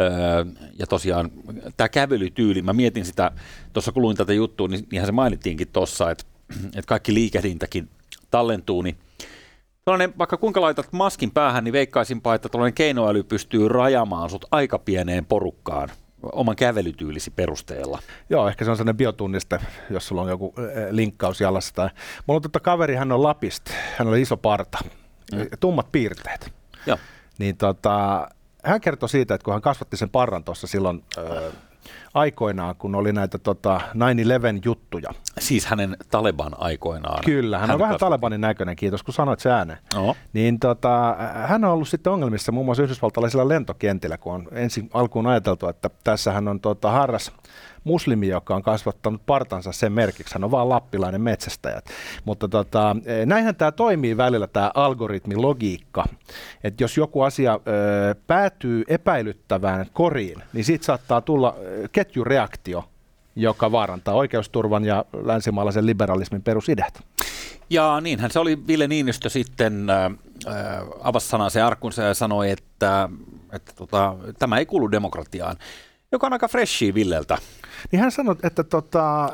Öö, 0.00 0.44
ja 0.78 0.86
tosiaan 0.86 1.30
tämä 1.76 1.88
kävelytyyli, 1.88 2.62
mä 2.62 2.72
mietin 2.72 3.04
sitä, 3.04 3.30
tuossa 3.72 3.92
kun 3.92 4.02
luin 4.02 4.16
tätä 4.16 4.32
juttua, 4.32 4.68
niin 4.68 4.86
niinhän 4.90 5.06
se 5.06 5.12
mainittiinkin 5.12 5.68
tuossa, 5.68 6.10
että, 6.10 6.24
että 6.66 6.88
kaikki 6.88 7.14
liikehdintäkin 7.14 7.88
tallentuu, 8.30 8.82
niin 8.82 8.98
Tuollainen, 9.84 10.18
vaikka 10.18 10.36
kuinka 10.36 10.60
laitat 10.60 10.92
maskin 10.92 11.30
päähän, 11.30 11.64
niin 11.64 11.72
veikkaisinpa, 11.72 12.34
että 12.34 12.48
tuollainen 12.48 12.74
keinoäly 12.74 13.22
pystyy 13.22 13.68
rajamaan 13.68 14.30
sut 14.30 14.44
aika 14.50 14.78
pieneen 14.78 15.24
porukkaan 15.24 15.88
oman 16.32 16.56
kävelytyylisi 16.56 17.30
perusteella. 17.30 17.98
Joo, 18.30 18.48
ehkä 18.48 18.64
se 18.64 18.70
on 18.70 18.76
sellainen 18.76 18.96
biotunniste, 18.96 19.60
jos 19.90 20.08
sulla 20.08 20.22
on 20.22 20.28
joku 20.28 20.54
linkkaus 20.90 21.40
jalassa. 21.40 21.74
Tai... 21.74 21.88
Mulla 22.26 22.38
on 22.38 22.42
totta 22.42 22.60
kaveri, 22.60 22.94
hän 22.94 23.12
on 23.12 23.22
Lapista, 23.22 23.70
hän 23.98 24.08
oli 24.08 24.22
iso 24.22 24.36
parta, 24.36 24.78
mm. 25.32 25.46
tummat 25.60 25.92
piirteet. 25.92 26.52
Joo. 26.86 26.98
Niin 27.38 27.56
tota, 27.56 28.28
hän 28.64 28.80
kertoi 28.80 29.08
siitä, 29.08 29.34
että 29.34 29.44
kun 29.44 29.54
hän 29.54 29.62
kasvatti 29.62 29.96
sen 29.96 30.10
parran 30.10 30.44
tuossa 30.44 30.66
silloin 30.66 31.04
ö, 31.16 31.52
aikoinaan, 32.14 32.74
kun 32.76 32.94
oli 32.94 33.12
näitä 33.12 33.38
tota, 33.38 33.80
9-11 33.94 34.60
juttuja. 34.64 35.10
Siis 35.38 35.66
hänen 35.66 35.96
Taleban 36.10 36.52
aikoinaan. 36.58 37.24
Kyllä, 37.24 37.58
hän, 37.58 37.68
hän 37.68 37.74
on 37.74 37.80
vähän 37.80 37.98
Talebanin 37.98 38.40
näköinen, 38.40 38.76
kiitos 38.76 39.02
kun 39.02 39.14
sanoit 39.14 39.40
se 39.40 39.50
ääneen. 39.50 39.78
No. 39.94 40.16
Niin 40.32 40.60
tota, 40.60 41.16
hän 41.46 41.64
on 41.64 41.70
ollut 41.70 41.88
sitten 41.88 42.12
ongelmissa 42.12 42.52
muun 42.52 42.66
muassa 42.66 42.82
yhdysvaltalaisilla 42.82 43.48
lentokentillä, 43.48 44.18
kun 44.18 44.34
on 44.34 44.48
ensin 44.52 44.90
alkuun 44.94 45.26
ajateltu, 45.26 45.68
että 45.68 45.90
tässä 46.04 46.32
hän 46.32 46.48
on 46.48 46.60
tota, 46.60 46.90
harras 46.90 47.32
muslimi, 47.84 48.28
joka 48.28 48.54
on 48.54 48.62
kasvattanut 48.62 49.26
partansa 49.26 49.72
sen 49.72 49.92
merkiksi. 49.92 50.34
Hän 50.34 50.44
on 50.44 50.50
vaan 50.50 50.68
lappilainen 50.68 51.20
metsästäjä. 51.20 51.82
Mutta 52.24 52.48
tota, 52.48 52.96
e, 53.04 53.26
näinhän 53.26 53.56
tämä 53.56 53.72
toimii 53.72 54.16
välillä, 54.16 54.46
tämä 54.46 54.70
algoritmilogiikka. 54.74 56.04
Että 56.64 56.84
jos 56.84 56.96
joku 56.96 57.22
asia 57.22 57.54
ö, 57.54 58.14
päätyy 58.26 58.84
epäilyttävään 58.88 59.86
koriin, 59.92 60.42
niin 60.52 60.64
siitä 60.64 60.84
saattaa 60.84 61.20
tulla 61.20 61.56
ketjureaktio, 61.92 62.84
joka 63.36 63.72
vaarantaa 63.72 64.14
oikeusturvan 64.14 64.84
ja 64.84 65.04
länsimaalaisen 65.22 65.86
liberalismin 65.86 66.42
perusideat. 66.42 67.02
Ja 67.70 68.00
niinhän 68.00 68.30
se 68.30 68.38
oli 68.38 68.66
Ville 68.66 68.88
Niinistö 68.88 69.28
sitten 69.28 69.90
äh, 69.90 70.12
avasi 71.00 71.28
sanansa 71.28 71.58
ja 71.58 71.66
arkkunsa 71.66 72.02
ja 72.02 72.14
sanoi, 72.14 72.50
että, 72.50 73.08
että 73.52 73.72
tota, 73.76 74.16
tämä 74.38 74.58
ei 74.58 74.66
kuulu 74.66 74.90
demokratiaan 74.90 75.56
joka 76.14 76.26
on 76.26 76.32
aika 76.32 76.48
freshia 76.48 76.94
Villeltä. 76.94 77.38
Niin 77.92 78.00
hän 78.00 78.12
sanoi, 78.12 78.36
että 78.42 78.64
tota, 78.64 79.32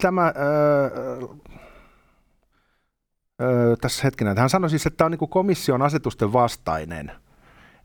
tämä... 0.00 0.32
Öö, 0.36 1.28
öö, 3.42 3.76
tässä 3.76 4.02
hetkinen, 4.04 4.38
hän 4.38 4.50
sanoi 4.50 4.70
siis, 4.70 4.86
että 4.86 4.96
tämä 4.96 5.06
on 5.06 5.12
niin 5.12 5.28
komission 5.28 5.82
asetusten 5.82 6.32
vastainen. 6.32 7.12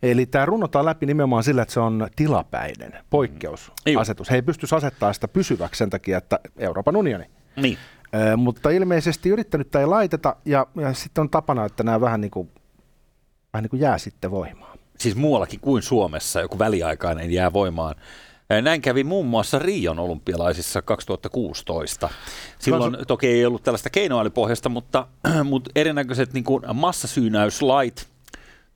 Eli 0.04 0.26
tämä 0.26 0.46
runnotaan 0.46 0.86
läpi 0.86 1.06
nimenomaan 1.06 1.44
sillä, 1.44 1.62
että 1.62 1.74
se 1.74 1.80
on 1.80 2.08
tilapäinen 2.16 2.94
poikkeusasetus. 3.10 4.32
He 4.32 4.36
ei 4.36 4.42
pysty 4.42 4.68
asettaa 4.76 5.14
sitä 5.14 5.28
pysyväksi 5.28 5.78
sen 5.80 5.90
takia, 5.90 6.18
että 6.18 6.40
Euroopan 6.58 6.96
unioni. 6.96 7.26
Niin. 7.56 7.78
Ö, 8.16 8.38
mutta 8.38 8.70
ilmeisesti 8.70 9.30
yrittänyt 9.30 9.76
ei 9.76 9.86
laiteta, 9.86 10.36
ja, 10.46 10.68
ja 10.76 10.94
sitten 10.94 11.22
on 11.22 11.30
tapana, 11.30 11.66
että 11.66 11.84
nämä 11.84 12.02
vähän 12.02 12.22
niin 12.22 12.32
kuin, 12.32 12.50
vähän 13.54 13.64
niin 13.64 13.70
kuin 13.70 13.80
jää 13.80 13.98
sitten 13.98 14.32
voimaan. 14.32 14.80
Siis 14.98 15.16
muuallakin 15.16 15.60
kuin 15.60 15.82
Suomessa 15.82 16.42
joku 16.42 16.60
väliaikainen 16.60 17.32
jää 17.32 17.54
voimaan. 17.54 17.96
Näin 18.62 18.82
kävi 18.82 19.04
muun 19.04 19.26
muassa 19.26 19.60
Rion 19.60 20.00
olympialaisissa 20.00 20.82
2016. 20.82 22.10
Silloin 22.60 22.92
Kansu... 22.92 23.06
toki 23.06 23.28
ei 23.28 23.46
ollut 23.46 23.64
tällaista 23.64 23.90
keinoälypohjasta, 23.90 24.70
mutta, 24.70 25.08
mutta 25.44 25.72
erinäköiset 25.76 26.34
niin 26.34 26.44
kuin 26.44 26.64
massasyynäyslait 26.74 28.08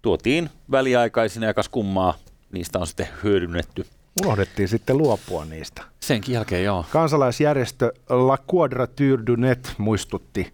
tuotiin 0.01 0.49
väliaikaisina 0.71 1.45
ja 1.45 1.53
kas 1.53 1.69
kummaa, 1.69 2.13
niistä 2.51 2.79
on 2.79 2.87
sitten 2.87 3.07
hyödynnetty. 3.23 3.85
Unohdettiin 4.25 4.67
sitten 4.67 4.97
luopua 4.97 5.45
niistä. 5.45 5.83
Senkin 5.99 6.33
jälkeen, 6.33 6.63
joo. 6.63 6.85
Kansalaisjärjestö 6.89 7.93
La 8.09 8.37
Quadrature 8.53 9.25
du 9.27 9.35
Net 9.35 9.73
muistutti 9.77 10.53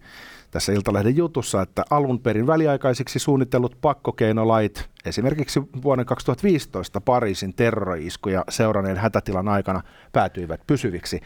tässä 0.54 0.72
Iltalehden 0.72 1.16
jutussa, 1.16 1.62
että 1.62 1.84
alun 1.90 2.20
perin 2.20 2.46
väliaikaisiksi 2.46 3.18
suunnitellut 3.18 3.78
pakkokeinolait, 3.80 4.88
esimerkiksi 5.04 5.62
vuoden 5.82 6.06
2015 6.06 7.00
Pariisin 7.00 7.54
terrori-iskuja 7.54 8.44
seuranneen 8.48 8.96
hätätilan 8.96 9.48
aikana, 9.48 9.82
päätyivät 10.12 10.60
pysyviksi. 10.66 11.20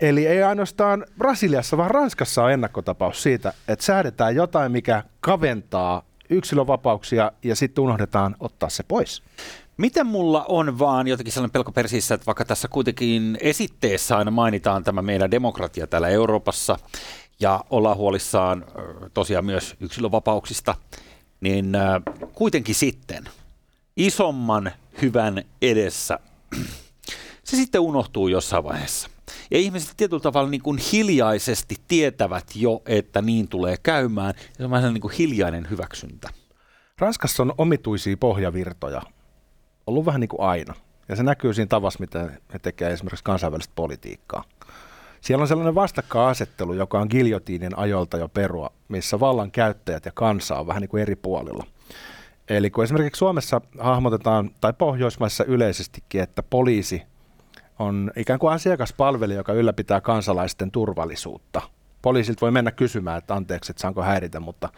Eli 0.00 0.26
ei 0.26 0.42
ainoastaan 0.42 1.06
Brasiliassa, 1.18 1.76
vaan 1.76 1.90
Ranskassa 1.90 2.44
on 2.44 2.52
ennakkotapaus 2.52 3.22
siitä, 3.22 3.52
että 3.68 3.84
säädetään 3.84 4.34
jotain, 4.34 4.72
mikä 4.72 5.02
kaventaa 5.20 6.02
yksilövapauksia 6.30 7.32
ja 7.42 7.56
sitten 7.56 7.84
unohdetaan 7.84 8.36
ottaa 8.40 8.68
se 8.68 8.82
pois. 8.82 9.22
Miten 9.76 10.06
mulla 10.06 10.44
on 10.48 10.78
vaan 10.78 11.08
jotenkin 11.08 11.32
sellainen 11.32 11.52
pelko 11.52 11.72
persiissä, 11.72 12.14
että 12.14 12.26
vaikka 12.26 12.44
tässä 12.44 12.68
kuitenkin 12.68 13.38
esitteessä 13.40 14.16
aina 14.16 14.30
mainitaan 14.30 14.84
tämä 14.84 15.02
meidän 15.02 15.30
demokratia 15.30 15.86
täällä 15.86 16.08
Euroopassa, 16.08 16.78
ja 17.40 17.64
ollaan 17.70 17.96
huolissaan 17.96 18.64
tosiaan 19.14 19.44
myös 19.44 19.76
yksilövapauksista, 19.80 20.74
niin 21.40 21.72
kuitenkin 22.32 22.74
sitten 22.74 23.28
isomman 23.96 24.72
hyvän 25.02 25.42
edessä 25.62 26.18
se 27.46 27.56
sitten 27.56 27.80
unohtuu 27.80 28.28
jossain 28.28 28.64
vaiheessa. 28.64 29.10
Ja 29.50 29.58
ihmiset 29.58 29.94
tietyllä 29.96 30.20
tavalla 30.20 30.50
niin 30.50 30.62
kuin 30.62 30.78
hiljaisesti 30.92 31.76
tietävät 31.88 32.46
jo, 32.54 32.82
että 32.86 33.22
niin 33.22 33.48
tulee 33.48 33.76
käymään. 33.82 34.34
Se 34.52 34.64
on 34.64 34.70
vähän 34.70 34.94
niin 34.94 35.00
kuin 35.00 35.14
hiljainen 35.14 35.70
hyväksyntä. 35.70 36.28
Ranskassa 36.98 37.42
on 37.42 37.54
omituisia 37.58 38.16
pohjavirtoja. 38.16 39.02
Ollut 39.86 40.06
vähän 40.06 40.20
niin 40.20 40.28
kuin 40.28 40.40
aina. 40.40 40.74
Ja 41.08 41.16
se 41.16 41.22
näkyy 41.22 41.54
siinä 41.54 41.68
tavassa, 41.68 42.00
miten 42.00 42.42
he 42.52 42.58
tekevät 42.58 42.92
esimerkiksi 42.92 43.24
kansainvälistä 43.24 43.72
politiikkaa. 43.76 44.44
Siellä 45.20 45.42
on 45.42 45.48
sellainen 45.48 45.74
vastakkainasettelu, 45.74 46.72
joka 46.72 47.00
on 47.00 47.06
giljotiinin 47.10 47.78
ajolta 47.78 48.16
jo 48.16 48.28
perua, 48.28 48.70
missä 48.88 49.20
vallan 49.20 49.50
käyttäjät 49.50 50.04
ja 50.04 50.12
kansa 50.14 50.58
on 50.58 50.66
vähän 50.66 50.80
niin 50.80 50.88
kuin 50.88 51.02
eri 51.02 51.16
puolilla. 51.16 51.64
Eli 52.48 52.70
kun 52.70 52.84
esimerkiksi 52.84 53.18
Suomessa 53.18 53.60
hahmotetaan, 53.78 54.50
tai 54.60 54.72
Pohjoismaissa 54.72 55.44
yleisestikin, 55.44 56.20
että 56.20 56.42
poliisi 56.42 57.02
on 57.78 58.12
ikään 58.16 58.38
kuin 58.38 58.52
asiakaspalvelija, 58.52 59.38
joka 59.38 59.52
ylläpitää 59.52 60.00
kansalaisten 60.00 60.70
turvallisuutta. 60.70 61.62
Poliisilta 62.02 62.40
voi 62.40 62.50
mennä 62.50 62.70
kysymään, 62.70 63.18
että 63.18 63.34
anteeksi, 63.34 63.72
että 63.72 63.80
saanko 63.80 64.02
häiritä, 64.02 64.40
mutta 64.40 64.68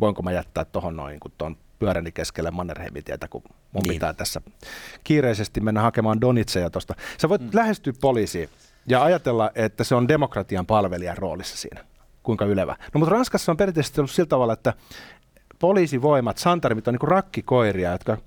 voinko 0.00 0.22
mä 0.22 0.32
jättää 0.32 0.64
tuohon 0.64 0.96
noin, 0.96 1.20
kun 1.20 1.32
tuon 1.38 1.56
pyöräni 1.78 2.12
keskelle 2.12 2.50
Mannerheimitietä, 2.50 3.28
kun 3.28 3.42
mun 3.72 3.82
niin. 3.82 3.92
pitää 3.92 4.12
tässä 4.12 4.40
kiireisesti 5.04 5.60
mennä 5.60 5.80
hakemaan 5.80 6.20
Donitseja 6.20 6.70
tuosta. 6.70 6.94
Sä 7.18 7.28
voit 7.28 7.42
mm. 7.42 7.50
lähestyä 7.52 7.92
poliisiin 8.00 8.48
ja 8.88 9.02
ajatella, 9.02 9.50
että 9.54 9.84
se 9.84 9.94
on 9.94 10.08
demokratian 10.08 10.66
palvelijan 10.66 11.18
roolissa 11.18 11.56
siinä. 11.56 11.84
Kuinka 12.22 12.44
ylevä. 12.44 12.76
No 12.94 12.98
mutta 12.98 13.14
Ranskassa 13.14 13.52
on 13.52 13.56
perinteisesti 13.56 14.00
ollut 14.00 14.10
sillä 14.10 14.28
tavalla, 14.28 14.52
että 14.52 14.74
poliisivoimat, 15.58 16.38
santarimit 16.38 16.88
on 16.88 16.94
niin 16.94 17.08
rakkikoiria, 17.08 17.92
jotka 17.92 18.18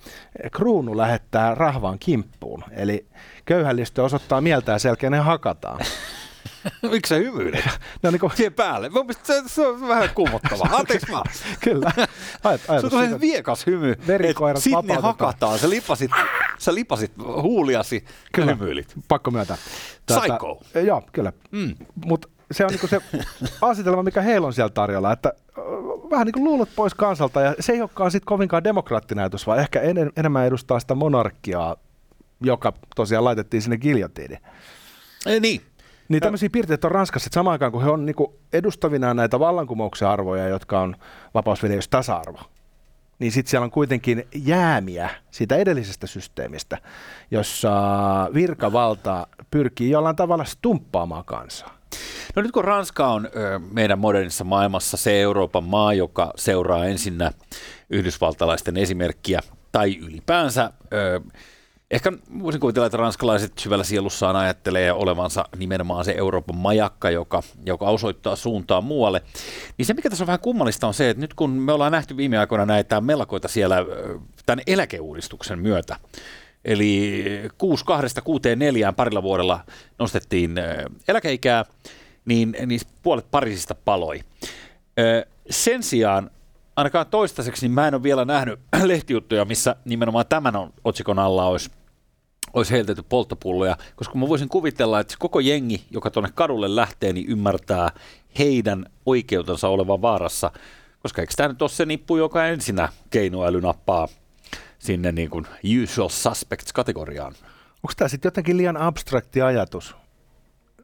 kruunu 0.51 0.97
lähettää 0.97 1.55
rahvaan 1.55 1.99
kimppuun. 1.99 2.63
Eli 2.71 3.05
köyhällistö 3.45 4.03
osoittaa 4.03 4.41
mieltä 4.41 4.71
ja 4.71 4.79
selkeä 4.79 5.09
ne 5.09 5.17
hakataan. 5.17 5.79
Miksi 6.91 7.09
sä 7.09 7.15
hymyilet? 7.15 7.65
No 8.03 8.11
niin 8.11 8.19
kuin, 8.19 8.31
Siihen 8.35 8.53
päälle. 8.53 8.89
Mun 8.89 9.05
mielestä 9.05 9.33
se, 9.33 9.43
se 9.47 9.67
on 9.67 9.87
vähän 9.87 10.09
kuumottavaa. 10.15 10.69
Anteeksi 10.71 11.11
vaan. 11.11 11.25
kyllä. 11.63 11.91
Ajat, 12.43 12.61
Se 12.61 12.71
ajatus 12.71 12.93
on 12.93 13.21
viekas 13.21 13.65
hymy. 13.65 13.95
Verikoirat 14.07 14.63
Sitten 14.63 14.85
ne 14.85 14.95
hakataan. 14.95 15.59
Sä 15.59 15.69
lipasit, 15.69 16.11
sä 16.61 16.75
lipasit 16.75 17.11
huuliasi 17.41 18.05
Kyllä. 18.33 18.51
ja 18.51 18.55
hymyilit. 18.55 18.93
pakko 19.07 19.31
myöntää. 19.31 19.57
Psycho. 20.05 20.61
Joo, 20.85 21.03
kyllä. 21.11 21.33
Mm. 21.51 21.75
Mutta 22.05 22.27
se 22.51 22.65
on 22.65 22.69
niinku 22.69 22.87
se 22.87 23.01
asetelma, 23.61 24.03
mikä 24.03 24.21
heillä 24.21 24.47
on 24.47 24.53
siellä 24.53 24.69
tarjolla, 24.69 25.11
että 25.11 25.33
vähän 26.11 26.25
niin 26.25 26.33
kuin 26.33 26.43
luulot 26.43 26.69
pois 26.75 26.93
kansalta, 26.93 27.41
ja 27.41 27.55
se 27.59 27.73
ei 27.73 27.81
olekaan 27.81 28.11
sitten 28.11 28.25
kovinkaan 28.25 28.63
demokraattinäytös, 28.63 29.47
vaan 29.47 29.59
ehkä 29.59 29.81
en, 29.81 30.11
enemmän 30.17 30.45
edustaa 30.45 30.79
sitä 30.79 30.95
monarkiaa, 30.95 31.75
joka 32.41 32.73
tosiaan 32.95 33.23
laitettiin 33.23 33.61
sinne 33.61 33.77
giljotiiniin. 33.77 34.41
Ei, 35.25 35.39
niin. 35.39 35.61
Niin 36.09 36.21
tämmöisiä 36.21 36.49
piirteitä 36.49 36.87
on 36.87 36.91
Ranskassa, 36.91 37.27
että 37.27 37.33
samaan 37.33 37.51
aikaan 37.51 37.71
kun 37.71 37.83
he 37.83 37.89
on 37.89 38.05
niinku 38.05 38.39
edustavina 38.53 39.13
näitä 39.13 39.39
vallankumouksen 39.39 40.07
arvoja, 40.07 40.47
jotka 40.47 40.81
on 40.81 40.95
vapausviljelys 41.33 41.89
tasa-arvo, 41.89 42.39
niin 43.21 43.31
sitten 43.31 43.49
siellä 43.51 43.65
on 43.65 43.71
kuitenkin 43.71 44.27
jäämiä 44.35 45.09
siitä 45.31 45.55
edellisestä 45.55 46.07
systeemistä, 46.07 46.77
jossa 47.31 47.71
virkavalta 48.33 49.27
pyrkii 49.51 49.89
jollain 49.89 50.15
tavalla 50.15 50.45
stumppaamaan 50.45 51.25
kansaa. 51.25 51.77
No 52.35 52.41
nyt 52.41 52.51
kun 52.51 52.63
Ranska 52.63 53.07
on 53.07 53.29
ö, 53.35 53.59
meidän 53.71 53.99
modernissa 53.99 54.43
maailmassa 54.43 54.97
se 54.97 55.21
Euroopan 55.21 55.63
maa, 55.63 55.93
joka 55.93 56.33
seuraa 56.35 56.85
ensinnä 56.85 57.31
yhdysvaltalaisten 57.89 58.77
esimerkkiä, 58.77 59.41
tai 59.71 59.95
ylipäänsä, 59.95 60.71
ö, 60.93 61.21
ehkä 61.91 62.11
voisin 62.43 62.61
kuvitella, 62.61 62.85
että 62.85 62.97
ranskalaiset 62.97 63.57
syvällä 63.57 63.83
sielussaan 63.83 64.35
ajattelee 64.35 64.93
olevansa 64.93 65.45
nimenomaan 65.57 66.05
se 66.05 66.13
Euroopan 66.17 66.55
majakka, 66.55 67.09
joka, 67.09 67.43
joka 67.65 67.85
osoittaa 67.85 68.35
suuntaa 68.35 68.81
muualle. 68.81 69.21
Niin 69.77 69.85
se, 69.85 69.93
mikä 69.93 70.09
tässä 70.09 70.23
on 70.23 70.27
vähän 70.27 70.39
kummallista, 70.39 70.87
on 70.87 70.93
se, 70.93 71.09
että 71.09 71.21
nyt 71.21 71.33
kun 71.33 71.49
me 71.49 71.71
ollaan 71.71 71.91
nähty 71.91 72.17
viime 72.17 72.37
aikoina 72.37 72.65
näitä 72.65 73.01
mellakoita 73.01 73.47
siellä 73.47 73.77
tämän 74.45 74.63
eläkeuudistuksen 74.67 75.59
myötä, 75.59 75.95
Eli 76.65 77.23
6 77.57 77.85
2 77.85 78.21
6 78.23 78.55
4 78.55 78.93
parilla 78.93 79.23
vuodella 79.23 79.59
nostettiin 79.99 80.55
eläkeikää, 81.07 81.65
niin, 82.25 82.55
niin 82.65 82.81
puolet 83.03 83.31
Pariisista 83.31 83.75
paloi. 83.75 84.19
Sen 85.49 85.83
sijaan 85.83 86.29
ainakaan 86.75 87.07
toistaiseksi 87.07 87.65
niin 87.65 87.71
mä 87.71 87.87
en 87.87 87.93
ole 87.93 88.03
vielä 88.03 88.25
nähnyt 88.25 88.59
lehtijuttuja, 88.83 89.45
missä 89.45 89.75
nimenomaan 89.85 90.25
tämän 90.29 90.55
on, 90.55 90.73
otsikon 90.83 91.19
alla 91.19 91.45
olisi 91.45 91.71
olisi 92.53 92.71
heiltetty 92.73 93.03
polttopulloja, 93.09 93.77
koska 93.95 94.17
mä 94.17 94.29
voisin 94.29 94.49
kuvitella, 94.49 94.99
että 94.99 95.15
koko 95.19 95.39
jengi, 95.39 95.85
joka 95.91 96.11
tuonne 96.11 96.29
kadulle 96.35 96.75
lähtee, 96.75 97.13
niin 97.13 97.29
ymmärtää 97.29 97.91
heidän 98.39 98.85
oikeutensa 99.05 99.67
olevan 99.67 100.01
vaarassa, 100.01 100.51
koska 101.01 101.21
eikö 101.21 101.33
tämä 101.35 101.49
nyt 101.49 101.61
ole 101.61 101.69
se 101.69 101.85
nippu, 101.85 102.17
joka 102.17 102.47
ensinnä 102.47 102.89
keinoäly 103.09 103.61
nappaa 103.61 104.07
sinne 104.79 105.11
niin 105.11 105.29
kuin 105.29 105.47
usual 105.83 106.09
suspects-kategoriaan? 106.09 107.33
Onko 107.75 107.93
tämä 107.97 108.07
sitten 108.07 108.27
jotenkin 108.27 108.57
liian 108.57 108.77
abstrakti 108.77 109.41
ajatus? 109.41 109.95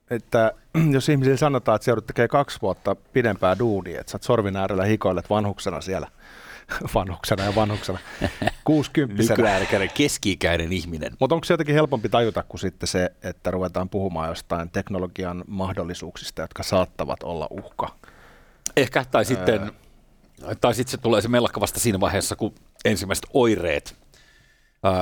Että 0.09 0.51
jos 0.93 1.09
ihmisille 1.09 1.37
sanotaan, 1.37 1.75
että 1.75 1.85
se 1.85 1.91
joudut 1.91 2.07
tekee 2.07 2.27
kaksi 2.27 2.59
vuotta 2.61 2.95
pidempää 2.95 3.59
duunia, 3.59 3.99
että 3.99 4.11
sä 4.11 4.15
oot 4.15 4.23
sorvin 4.23 4.55
äärellä 4.55 4.83
hikoilet 4.83 5.29
vanhuksena 5.29 5.81
siellä, 5.81 6.07
vanhuksena 6.95 7.43
ja 7.43 7.55
vanhuksena, 7.55 7.99
60 8.63 9.23
Nykyäärikäinen 9.23 9.89
keski-ikäinen 9.93 10.73
ihminen. 10.73 11.11
Mutta 11.19 11.35
onko 11.35 11.45
se 11.45 11.53
jotenkin 11.53 11.75
helpompi 11.75 12.09
tajuta 12.09 12.43
kuin 12.43 12.61
sitten 12.61 12.87
se, 12.87 13.11
että 13.23 13.51
ruvetaan 13.51 13.89
puhumaan 13.89 14.29
jostain 14.29 14.69
teknologian 14.69 15.43
mahdollisuuksista, 15.47 16.41
jotka 16.41 16.63
saattavat 16.63 17.23
olla 17.23 17.47
uhka? 17.49 17.95
Ehkä, 18.77 19.05
tai 19.11 19.25
sitten, 19.25 19.71
tai 20.61 20.73
sitten 20.73 20.91
se 20.91 20.97
tulee 20.97 21.21
se 21.21 21.27
mellakka 21.27 21.61
vasta 21.61 21.79
siinä 21.79 21.99
vaiheessa, 21.99 22.35
kun 22.35 22.53
ensimmäiset 22.85 23.25
oireet 23.33 23.95
ää, 24.83 24.93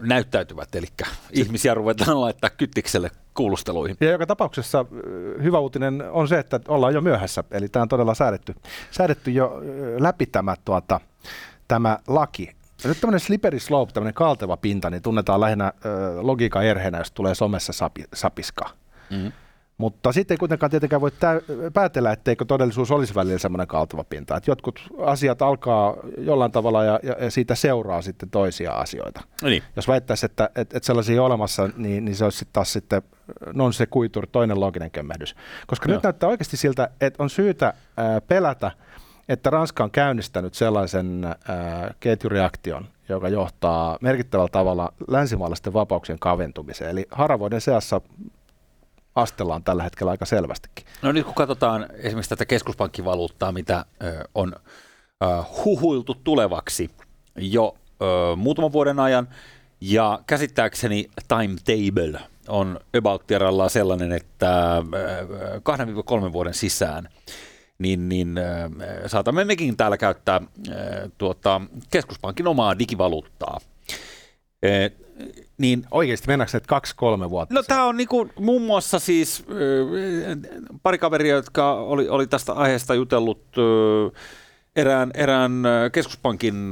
näyttäytyvät, 0.00 0.74
eli 0.74 0.86
ihmisiä 1.32 1.74
ruvetaan 1.74 2.20
laittaa 2.20 2.50
kyttikselle 2.50 3.10
kuulusteluihin. 3.34 3.96
Ja 4.00 4.10
joka 4.10 4.26
tapauksessa 4.26 4.84
ö, 4.92 5.42
hyvä 5.42 5.58
uutinen 5.58 6.04
on 6.10 6.28
se, 6.28 6.38
että 6.38 6.60
ollaan 6.68 6.94
jo 6.94 7.00
myöhässä, 7.00 7.44
eli 7.50 7.68
tämä 7.68 7.82
on 7.82 7.88
todella 7.88 8.14
säädetty, 8.14 8.54
säädetty 8.90 9.30
jo 9.30 9.62
ö, 9.62 9.96
läpi 10.02 10.26
tämä, 10.26 10.54
tuota, 10.64 11.00
tämä 11.68 11.98
laki. 12.08 12.50
Ja 12.84 12.88
nyt 12.88 13.00
tämmöinen 13.00 13.20
slippery 13.20 13.60
slope, 13.60 13.92
tämmöinen 13.92 14.14
kalteva 14.14 14.56
pinta, 14.56 14.90
niin 14.90 15.02
tunnetaan 15.02 15.40
lähinnä 15.40 15.72
ö, 15.84 15.90
logiikan 16.20 16.64
erheenä, 16.64 16.98
jos 16.98 17.10
tulee 17.10 17.34
somessa 17.34 17.72
sapi, 17.72 18.04
sapiskaa. 18.14 18.70
Mm. 19.10 19.32
Mutta 19.78 20.12
sitten 20.12 20.34
ei 20.34 20.38
kuitenkaan 20.38 20.70
tietenkään 20.70 21.00
voi 21.00 21.10
tä- 21.10 21.40
päätellä, 21.72 22.12
etteikö 22.12 22.44
todellisuus 22.44 22.90
olisi 22.90 23.14
välillä 23.14 23.38
semmoinen 23.38 23.66
kalteva 23.66 24.04
pinta. 24.04 24.36
Että 24.36 24.50
jotkut 24.50 24.80
asiat 24.98 25.42
alkaa 25.42 25.96
jollain 26.18 26.52
tavalla 26.52 26.84
ja, 26.84 27.00
ja, 27.02 27.16
ja 27.20 27.30
siitä 27.30 27.54
seuraa 27.54 28.02
sitten 28.02 28.30
toisia 28.30 28.72
asioita. 28.72 29.20
No 29.42 29.48
niin. 29.48 29.62
Jos 29.76 29.88
väittäisi, 29.88 30.26
että, 30.26 30.44
että, 30.44 30.76
että 30.76 30.86
sellaisia 30.86 31.22
on 31.22 31.26
olemassa, 31.26 31.70
niin, 31.76 32.04
niin 32.04 32.16
se 32.16 32.24
olisi 32.24 32.38
sitten 32.38 32.52
taas 32.52 32.72
sitten 32.72 33.02
non 33.54 33.72
se 33.72 33.86
kuitur, 33.86 34.26
toinen 34.26 34.60
looginen 34.60 34.90
kömmähdys. 34.90 35.36
Koska 35.66 35.88
Joo. 35.88 35.96
nyt 35.96 36.02
näyttää 36.02 36.28
oikeasti 36.28 36.56
siltä, 36.56 36.90
että 37.00 37.22
on 37.22 37.30
syytä 37.30 37.74
ää, 37.96 38.20
pelätä, 38.20 38.70
että 39.28 39.50
Ranska 39.50 39.84
on 39.84 39.90
käynnistänyt 39.90 40.54
sellaisen 40.54 41.24
ää, 41.24 41.94
ketjureaktion, 42.00 42.86
joka 43.08 43.28
johtaa 43.28 43.98
merkittävällä 44.00 44.48
tavalla 44.48 44.92
länsimaalaisten 45.08 45.72
vapauksien 45.72 46.18
kaventumiseen. 46.18 46.90
Eli 46.90 47.06
haravoiden 47.10 47.60
seassa 47.60 48.00
astellaan 49.14 49.64
tällä 49.64 49.82
hetkellä 49.82 50.10
aika 50.10 50.24
selvästikin. 50.24 50.86
No 51.02 51.12
nyt 51.12 51.24
kun 51.24 51.34
katsotaan 51.34 51.86
esimerkiksi 51.92 52.28
tätä 52.28 52.46
keskuspankkivaluuttaa, 52.46 53.52
mitä 53.52 53.84
on 54.34 54.56
huhuiltu 55.64 56.14
tulevaksi 56.14 56.90
jo 57.36 57.76
muutaman 58.36 58.72
vuoden 58.72 59.00
ajan, 59.00 59.28
ja 59.80 60.20
käsittääkseni 60.26 61.10
timetable 61.28 62.20
on 62.48 62.80
about 62.98 63.22
sellainen, 63.68 64.12
että 64.12 64.76
ö, 64.76 64.82
kahden 65.62 65.86
viiva 65.86 66.02
kolmen 66.02 66.32
vuoden 66.32 66.54
sisään 66.54 67.08
niin, 67.78 68.08
niin 68.08 68.40
saatamme 69.06 69.44
mekin 69.44 69.76
täällä 69.76 69.96
käyttää 69.96 70.40
tuota, 71.18 71.60
keskuspankin 71.90 72.46
omaa 72.46 72.78
digivaluuttaa. 72.78 73.60
Niin 75.58 75.86
Oikeasti 75.90 76.26
mennäänkö 76.26 76.56
nyt 76.56 76.66
kaksi-kolme 76.66 77.30
vuotta? 77.30 77.54
No 77.54 77.62
tämä 77.62 77.84
on 77.84 77.96
niinku 77.96 78.28
muun 78.40 78.62
muassa 78.62 78.98
siis 78.98 79.44
pari 80.82 80.98
kaveria, 80.98 81.34
jotka 81.34 81.72
oli, 81.74 82.08
oli 82.08 82.26
tästä 82.26 82.52
aiheesta 82.52 82.94
jutellut 82.94 83.56
erään, 84.76 85.10
erään 85.14 85.52
keskuspankin 85.92 86.70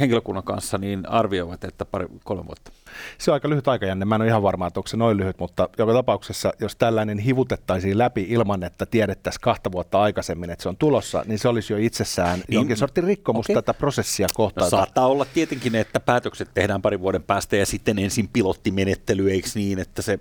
henkilökunnan 0.00 0.44
kanssa, 0.44 0.78
niin 0.78 1.08
arvioivat, 1.08 1.64
että 1.64 1.84
pari, 1.84 2.06
kolme 2.24 2.46
vuotta. 2.46 2.72
Se 3.18 3.30
on 3.30 3.32
aika 3.34 3.48
lyhyt 3.48 3.68
aikajänne. 3.68 4.04
Mä 4.04 4.14
en 4.14 4.20
ole 4.20 4.28
ihan 4.28 4.42
varma, 4.42 4.66
että 4.66 4.80
onko 4.80 4.86
se 4.88 4.96
noin 4.96 5.16
lyhyt, 5.16 5.38
mutta 5.38 5.68
joka 5.78 5.92
tapauksessa, 5.92 6.52
jos 6.60 6.76
tällainen 6.76 7.18
hivutettaisiin 7.18 7.98
läpi 7.98 8.26
ilman, 8.28 8.62
että 8.62 8.86
tiedettäisiin 8.86 9.40
kahta 9.40 9.72
vuotta 9.72 10.02
aikaisemmin, 10.02 10.50
että 10.50 10.62
se 10.62 10.68
on 10.68 10.76
tulossa, 10.76 11.22
niin 11.26 11.38
se 11.38 11.48
olisi 11.48 11.72
jo 11.72 11.76
itsessään 11.76 12.38
Niin, 12.38 12.54
jonkin 12.54 12.76
sortin 12.76 13.04
rikkomus 13.04 13.46
okei. 13.46 13.54
tätä 13.54 13.74
prosessia 13.74 14.26
No, 14.26 14.30
kohtaan. 14.36 14.70
saattaa 14.70 15.06
olla 15.06 15.24
tietenkin, 15.34 15.74
että 15.74 16.00
päätökset 16.00 16.48
tehdään 16.54 16.82
parin 16.82 17.00
vuoden 17.00 17.22
päästä 17.22 17.56
ja 17.56 17.66
sitten 17.66 17.98
ensin 17.98 18.28
pilottimenettely, 18.32 19.30
eikö 19.30 19.48
niin, 19.54 19.78
että 19.78 20.02
se, 20.02 20.18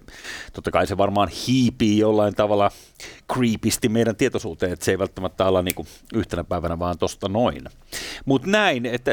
totta 0.53 0.71
kai 0.71 0.87
se 0.87 0.97
varmaan 0.97 1.29
hiipii 1.47 1.97
jollain 1.99 2.35
tavalla 2.35 2.71
creepisti 3.33 3.89
meidän 3.89 4.15
tietoisuuteen, 4.15 4.73
että 4.73 4.85
se 4.85 4.91
ei 4.91 4.99
välttämättä 4.99 5.45
olla 5.45 5.61
niin 5.61 5.75
yhtenä 6.13 6.43
päivänä 6.43 6.79
vaan 6.79 6.97
tosta 6.97 7.29
noin. 7.29 7.61
Mutta 8.25 8.47
näin, 8.47 8.85
että, 8.85 9.11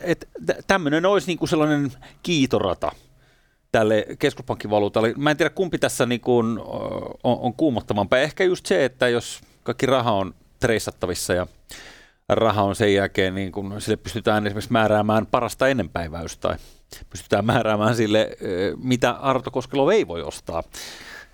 että 0.00 0.26
tämmöinen 0.66 1.06
olisi 1.06 1.26
niin 1.26 1.38
kuin 1.38 1.48
sellainen 1.48 1.92
kiitorata 2.22 2.85
tälle 3.72 4.06
keskuspankkivaluutalle. 4.18 5.14
Mä 5.16 5.30
en 5.30 5.36
tiedä, 5.36 5.50
kumpi 5.50 5.78
tässä 5.78 6.06
niin 6.06 6.20
kuin 6.20 6.58
on, 7.24 7.38
on 7.40 7.54
kuumottavampaa. 7.54 8.18
Ehkä 8.18 8.44
just 8.44 8.66
se, 8.66 8.84
että 8.84 9.08
jos 9.08 9.40
kaikki 9.62 9.86
raha 9.86 10.12
on 10.12 10.34
treissattavissa 10.60 11.34
ja 11.34 11.46
raha 12.28 12.62
on 12.62 12.76
sen 12.76 12.94
jälkeen, 12.94 13.34
niin 13.34 13.52
kun 13.52 13.80
sille 13.80 13.96
pystytään 13.96 14.46
esimerkiksi 14.46 14.72
määräämään 14.72 15.26
parasta 15.26 15.68
ennenpäiväystä 15.68 16.48
tai 16.48 16.56
pystytään 17.10 17.44
määräämään 17.44 17.96
sille, 17.96 18.36
mitä 18.82 19.10
Arto 19.10 19.50
Koskelo 19.50 19.90
ei 19.90 20.08
voi 20.08 20.22
ostaa. 20.22 20.62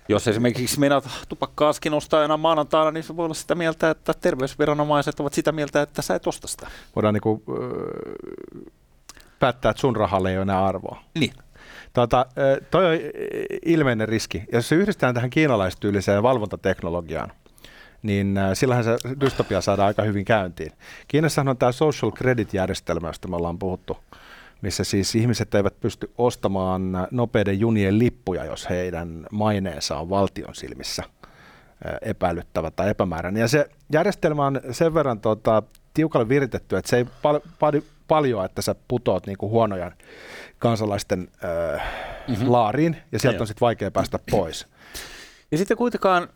Jos 0.09 0.27
esimerkiksi 0.27 0.79
meinaat 0.79 1.09
tupakkaaskin 1.29 1.93
ostaa 1.93 2.23
enää 2.23 2.37
maanantaina, 2.37 2.91
niin 2.91 3.03
se 3.03 3.15
voi 3.15 3.25
olla 3.25 3.33
sitä 3.33 3.55
mieltä, 3.55 3.89
että 3.89 4.13
terveysviranomaiset 4.13 5.19
ovat 5.19 5.33
sitä 5.33 5.51
mieltä, 5.51 5.81
että 5.81 6.01
sä 6.01 6.15
et 6.15 6.27
osta 6.27 6.47
sitä. 6.47 6.67
Voidaan 6.95 7.13
niin 7.13 7.21
kuin, 7.21 7.43
öö, 7.49 7.91
päättää, 9.39 9.69
että 9.69 9.81
sun 9.81 9.95
rahalle 9.95 10.29
ei 10.29 10.37
ole 10.37 10.41
enää 10.41 10.65
arvoa. 10.65 11.03
Niin. 11.19 11.33
Ö, 11.97 12.61
toi 12.71 12.85
on 12.85 12.99
ilmeinen 13.65 14.09
riski. 14.09 14.43
Jos 14.51 14.69
se 14.69 14.75
yhdistetään 14.75 15.15
tähän 15.15 15.29
kiinalaistyyliseen 15.29 16.23
valvontateknologiaan, 16.23 17.31
niin 18.03 18.37
äh, 18.37 18.49
sillähän 18.53 18.83
se 18.83 18.97
dystopia 19.19 19.61
saadaan 19.61 19.87
aika 19.87 20.03
hyvin 20.03 20.25
käyntiin. 20.25 20.71
Kiinassahan 21.07 21.47
on 21.47 21.57
tämä 21.57 21.71
social 21.71 22.11
credit-järjestelmä, 22.11 23.07
josta 23.07 23.27
me 23.27 23.35
ollaan 23.35 23.59
puhuttu, 23.59 23.97
missä 24.61 24.83
siis 24.83 25.15
ihmiset 25.15 25.55
eivät 25.55 25.79
pysty 25.79 26.11
ostamaan 26.17 27.07
nopeiden 27.11 27.59
junien 27.59 27.99
lippuja, 27.99 28.45
jos 28.45 28.69
heidän 28.69 29.27
maineensa 29.31 29.97
on 29.97 30.09
valtion 30.09 30.55
silmissä 30.55 31.03
epäilyttävä 32.01 32.71
tai 32.71 32.89
epämääräinen. 32.89 33.41
Ja 33.41 33.47
se 33.47 33.69
järjestelmä 33.91 34.45
on 34.45 34.61
sen 34.71 34.93
verran 34.93 35.19
tota, 35.19 35.63
tiukalle 35.93 36.29
viritetty, 36.29 36.77
että 36.77 36.89
se 36.89 36.97
ei 36.97 37.05
pal- 37.21 37.81
paljon, 38.13 38.45
että 38.45 38.61
sä 38.61 38.75
putoat 38.87 39.27
niinku 39.27 39.49
huonoja 39.49 39.91
kansalaisten 40.59 41.27
äh, 41.43 41.81
mm-hmm. 42.27 42.51
laariin, 42.51 42.97
ja 43.11 43.19
sieltä 43.19 43.43
on 43.43 43.47
sitten 43.47 43.65
vaikea 43.65 43.91
päästä 43.91 44.19
pois. 44.31 44.65
Ja 45.51 45.57
sitten 45.57 45.77
kuitenkaan 45.77 46.29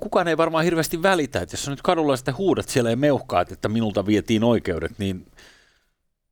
kukaan 0.00 0.28
ei 0.28 0.36
varmaan 0.36 0.64
hirveästi 0.64 1.02
välitä, 1.02 1.40
että 1.40 1.54
jos 1.54 1.68
nyt 1.68 1.82
kadulla 1.82 2.16
sitten 2.16 2.36
huudat 2.36 2.68
siellä 2.68 2.90
ja 2.90 2.96
meuhkaat, 2.96 3.52
että 3.52 3.68
minulta 3.68 4.06
vietiin 4.06 4.44
oikeudet, 4.44 4.92
niin 4.98 5.26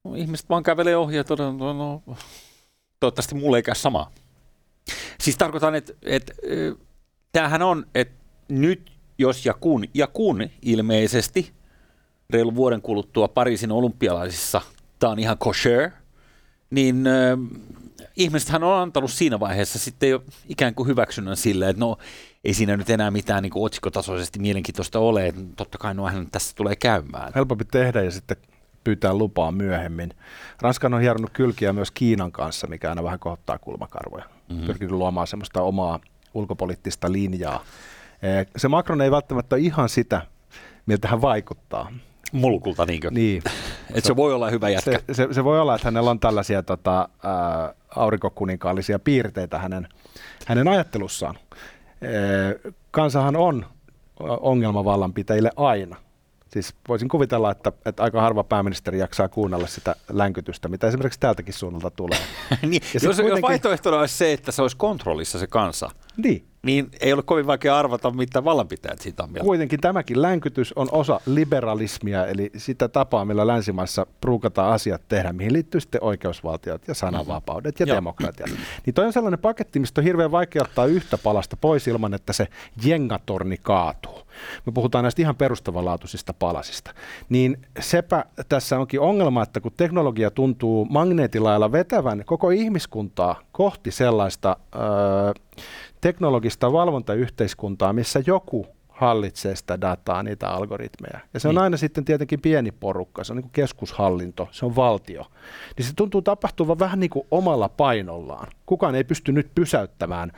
no, 0.05 0.15
ihmiset 0.15 0.49
vaan 0.49 0.63
kävelee 0.63 0.97
ohi 0.97 1.17
ja 1.17 1.25
todella, 1.25 1.53
no, 1.53 1.73
no, 1.73 2.03
toivottavasti 3.01 3.35
mulle 3.35 3.59
ei 3.59 3.63
käy 3.63 3.75
sama. 3.75 4.13
Siis 5.21 5.37
tarkoitan, 5.37 5.75
että, 5.75 5.93
että 6.03 6.33
tämähän 7.33 7.63
on, 7.63 7.87
että 7.95 8.15
nyt 8.49 8.93
jos 9.19 9.47
ja 9.47 9.55
kun, 9.55 9.85
ja 9.95 10.07
kun 10.07 10.49
ilmeisesti 10.63 11.53
reilun 12.31 12.57
vuoden 12.57 12.83
kuluttua 12.83 13.29
Pariisin 13.29 13.73
olympialaisissa 13.73 14.61
tämä 15.01 15.13
on 15.13 15.19
ihan 15.19 15.39
kosher, 15.39 15.91
niin 16.71 17.05
ihmisethän 18.17 18.63
on 18.63 18.79
antanut 18.79 19.11
siinä 19.11 19.41
vaiheessa 19.41 19.79
sitten 19.79 20.11
jo 20.11 20.25
ikään 20.49 20.75
kuin 20.75 20.89
hyväksynnän 20.89 21.37
sille, 21.37 21.69
että 21.69 21.81
no 21.81 21.99
ei 22.45 22.55
siinä 22.55 22.77
nyt 22.77 22.91
enää 22.91 23.11
mitään 23.11 23.43
niin 23.43 23.53
otsikotasoisesti 23.55 24.39
mielenkiintoista 24.39 24.99
ole, 24.99 25.27
että 25.27 25.41
totta 25.57 25.79
kai 25.79 25.95
noinhan 25.95 26.31
tässä 26.31 26.57
tulee 26.57 26.77
käymään. 26.77 27.33
Helpompi 27.35 27.65
tehdä 27.65 28.03
ja 28.03 28.11
sitten 28.11 28.37
pyytää 28.85 29.15
lupaa 29.15 29.53
myöhemmin. 29.53 30.15
Ranskan 30.61 30.95
on 30.95 31.01
hieronnut 31.01 31.31
kylkiä 31.33 31.73
myös 31.73 31.91
Kiinan 31.91 32.33
kanssa, 32.33 32.67
mikä 32.67 32.89
aina 32.89 33.03
vähän 33.03 33.19
kohottaa 33.19 33.59
kulmakarvoja. 33.59 34.25
Mm-hmm. 34.49 34.67
Pyrkinyt 34.67 34.91
luomaan 34.93 35.27
semmoista 35.27 35.63
omaa 35.63 36.01
ulkopoliittista 36.35 37.13
linjaa. 37.13 37.65
Eh, 38.23 38.47
se 38.57 38.69
Macron 38.69 39.03
ei 39.03 39.11
välttämättä 39.11 39.57
ole 39.57 39.63
ihan 39.63 39.89
sitä, 39.89 40.23
miltä 40.87 41.09
hän 41.09 41.23
vaikuttaa. 41.23 41.93
Mulkulta 42.33 42.87
niinkö? 42.87 43.11
Niin. 43.11 43.43
Et 43.95 44.05
se 44.05 44.17
voi 44.17 44.35
olla 44.35 44.51
hyvä 44.51 44.69
jätkä. 44.69 44.91
Se, 44.91 45.15
se, 45.15 45.29
se 45.33 45.45
voi 45.45 45.61
olla, 45.61 45.75
että 45.75 45.87
hänellä 45.87 46.11
on 46.11 46.21
tällaisia 46.21 46.63
tota, 46.63 47.09
ää, 47.23 47.75
aurinkokuninkaallisia 47.97 48.99
piirteitä 48.99 49.59
hänen, 49.59 49.89
hänen 50.47 50.69
ajattelussaan. 50.69 51.39
Ee, 52.03 52.73
kansahan 52.91 53.37
on 53.37 53.67
ongelmavallanpitäjille 54.21 55.51
aina. 55.57 55.97
Siis 56.49 56.75
voisin 56.89 57.09
kuvitella, 57.09 57.51
että, 57.51 57.73
että 57.85 58.03
aika 58.03 58.21
harva 58.21 58.45
pääministeri 58.45 58.99
jaksaa 58.99 59.29
kuunnella 59.29 59.67
sitä 59.67 59.97
länkytystä, 60.13 60.69
mitä 60.69 60.87
esimerkiksi 60.87 61.21
täältäkin 61.21 61.55
suunnalta 61.55 61.91
tulee. 61.91 62.19
niin, 62.63 62.83
jos, 62.95 63.03
kuitenkin... 63.03 63.31
jos 63.31 63.43
vaihtoehtona 63.43 63.97
olisi 63.99 64.17
se, 64.17 64.33
että 64.33 64.53
se 64.53 64.63
olisi 64.63 64.77
kontrollissa 64.77 65.39
se 65.39 65.47
kansa, 65.47 65.91
niin 66.17 66.50
niin 66.63 66.91
ei 67.01 67.13
ole 67.13 67.23
kovin 67.23 67.47
vaikea 67.47 67.79
arvata, 67.79 68.11
mitä 68.11 68.45
vallanpitäjät 68.45 68.99
siitä 69.01 69.23
on 69.23 69.31
mieltä. 69.31 69.45
Kuitenkin 69.45 69.81
tämäkin 69.81 70.23
länkytys 70.23 70.73
on 70.73 70.89
osa 70.93 71.21
liberalismia, 71.27 72.27
eli 72.27 72.51
sitä 72.57 72.89
tapaa, 72.89 73.25
millä 73.25 73.47
länsimaissa 73.47 74.07
pruukataan 74.21 74.73
asiat 74.73 75.03
tehdä, 75.09 75.33
mihin 75.33 75.53
liittyy 75.53 75.81
sitten 75.81 76.05
oikeusvaltiot 76.05 76.89
ja 76.89 76.95
sananvapaudet 76.95 77.81
ja 77.81 77.87
demokratia. 77.87 78.47
Niin 78.87 78.95
toi 78.95 79.07
on 79.07 79.13
sellainen 79.13 79.39
paketti, 79.39 79.81
mistä 79.81 80.01
on 80.01 80.05
hirveän 80.05 80.31
vaikea 80.31 80.63
ottaa 80.63 80.87
yhtä 80.87 81.19
palasta 81.19 81.57
pois 81.57 81.89
ilman, 81.89 82.15
että 82.15 82.33
se 82.33 82.49
jengatorni 82.85 83.57
kaatuu. 83.63 84.21
Me 84.67 84.73
puhutaan 84.73 85.03
näistä 85.05 85.23
ihan 85.23 85.37
perustavanlaatuisista 85.37 86.35
palasista. 86.35 86.95
Niin 87.29 87.59
sepä 87.81 88.25
tässä 88.49 88.79
onkin 88.79 89.01
ongelma, 89.01 89.43
että 89.43 89.61
kun 89.61 89.73
teknologia 89.77 90.31
tuntuu 90.31 90.85
magneetilailla 90.85 91.73
vetävän 91.73 92.23
koko 92.27 92.51
ihmiskuntaa 92.51 93.41
kohti 93.53 93.91
sellaista... 93.91 94.57
Öö, 94.75 95.33
teknologista 96.01 96.73
valvontayhteiskuntaa, 96.73 97.93
missä 97.93 98.23
joku 98.27 98.67
hallitsee 98.89 99.57
sitä 99.57 99.81
dataa, 99.81 100.23
niitä 100.23 100.49
algoritmeja. 100.49 101.21
Ja 101.35 101.41
se 101.41 101.49
on 101.49 101.55
niin. 101.55 101.63
aina 101.63 101.77
sitten 101.77 102.05
tietenkin 102.05 102.41
pieni 102.41 102.73
porukka, 102.73 103.25
se 103.25 103.33
on 103.33 103.37
niin 103.37 103.51
keskushallinto, 103.53 104.49
se 104.51 104.67
on 104.67 104.77
valtio. 104.77 105.27
Niin 105.77 105.87
se 105.87 105.93
tuntuu 105.97 106.23
tapahtuvan 106.23 106.79
vähän 106.79 107.01
niin 107.01 107.11
kuin 107.11 107.27
omalla 107.31 107.69
painollaan. 107.69 108.49
Kukaan 108.67 108.95
ei 108.95 109.05
pysty 109.05 109.33
nyt 109.33 109.51
pysäyttämään 109.55 110.33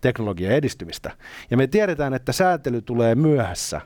teknologian 0.00 0.52
edistymistä. 0.52 1.10
Ja 1.50 1.56
me 1.56 1.66
tiedetään, 1.66 2.14
että 2.14 2.32
säätely 2.32 2.82
tulee 2.82 3.14
myöhässä. 3.14 3.80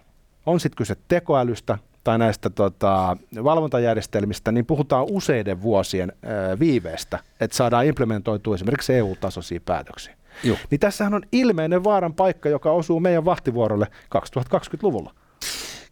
On 0.46 0.60
sitten 0.60 0.76
kyse 0.76 0.96
tekoälystä 1.08 1.78
tai 2.04 2.18
näistä 2.18 2.50
tota, 2.50 3.16
valvontajärjestelmistä, 3.44 4.52
niin 4.52 4.66
puhutaan 4.66 5.06
useiden 5.10 5.62
vuosien 5.62 6.12
ää, 6.22 6.58
viiveestä, 6.58 7.18
että 7.40 7.56
saadaan 7.56 7.86
implementoitua 7.86 8.54
esimerkiksi 8.54 8.94
EU-tasoisia 8.94 9.60
päätöksiä. 9.64 10.21
Joo. 10.44 10.56
Niin 10.70 10.80
tässähän 10.80 11.14
on 11.14 11.22
ilmeinen 11.32 11.84
vaaran 11.84 12.14
paikka, 12.14 12.48
joka 12.48 12.70
osuu 12.70 13.00
meidän 13.00 13.24
vahtivuorolle 13.24 13.86
2020-luvulla. 14.16 15.14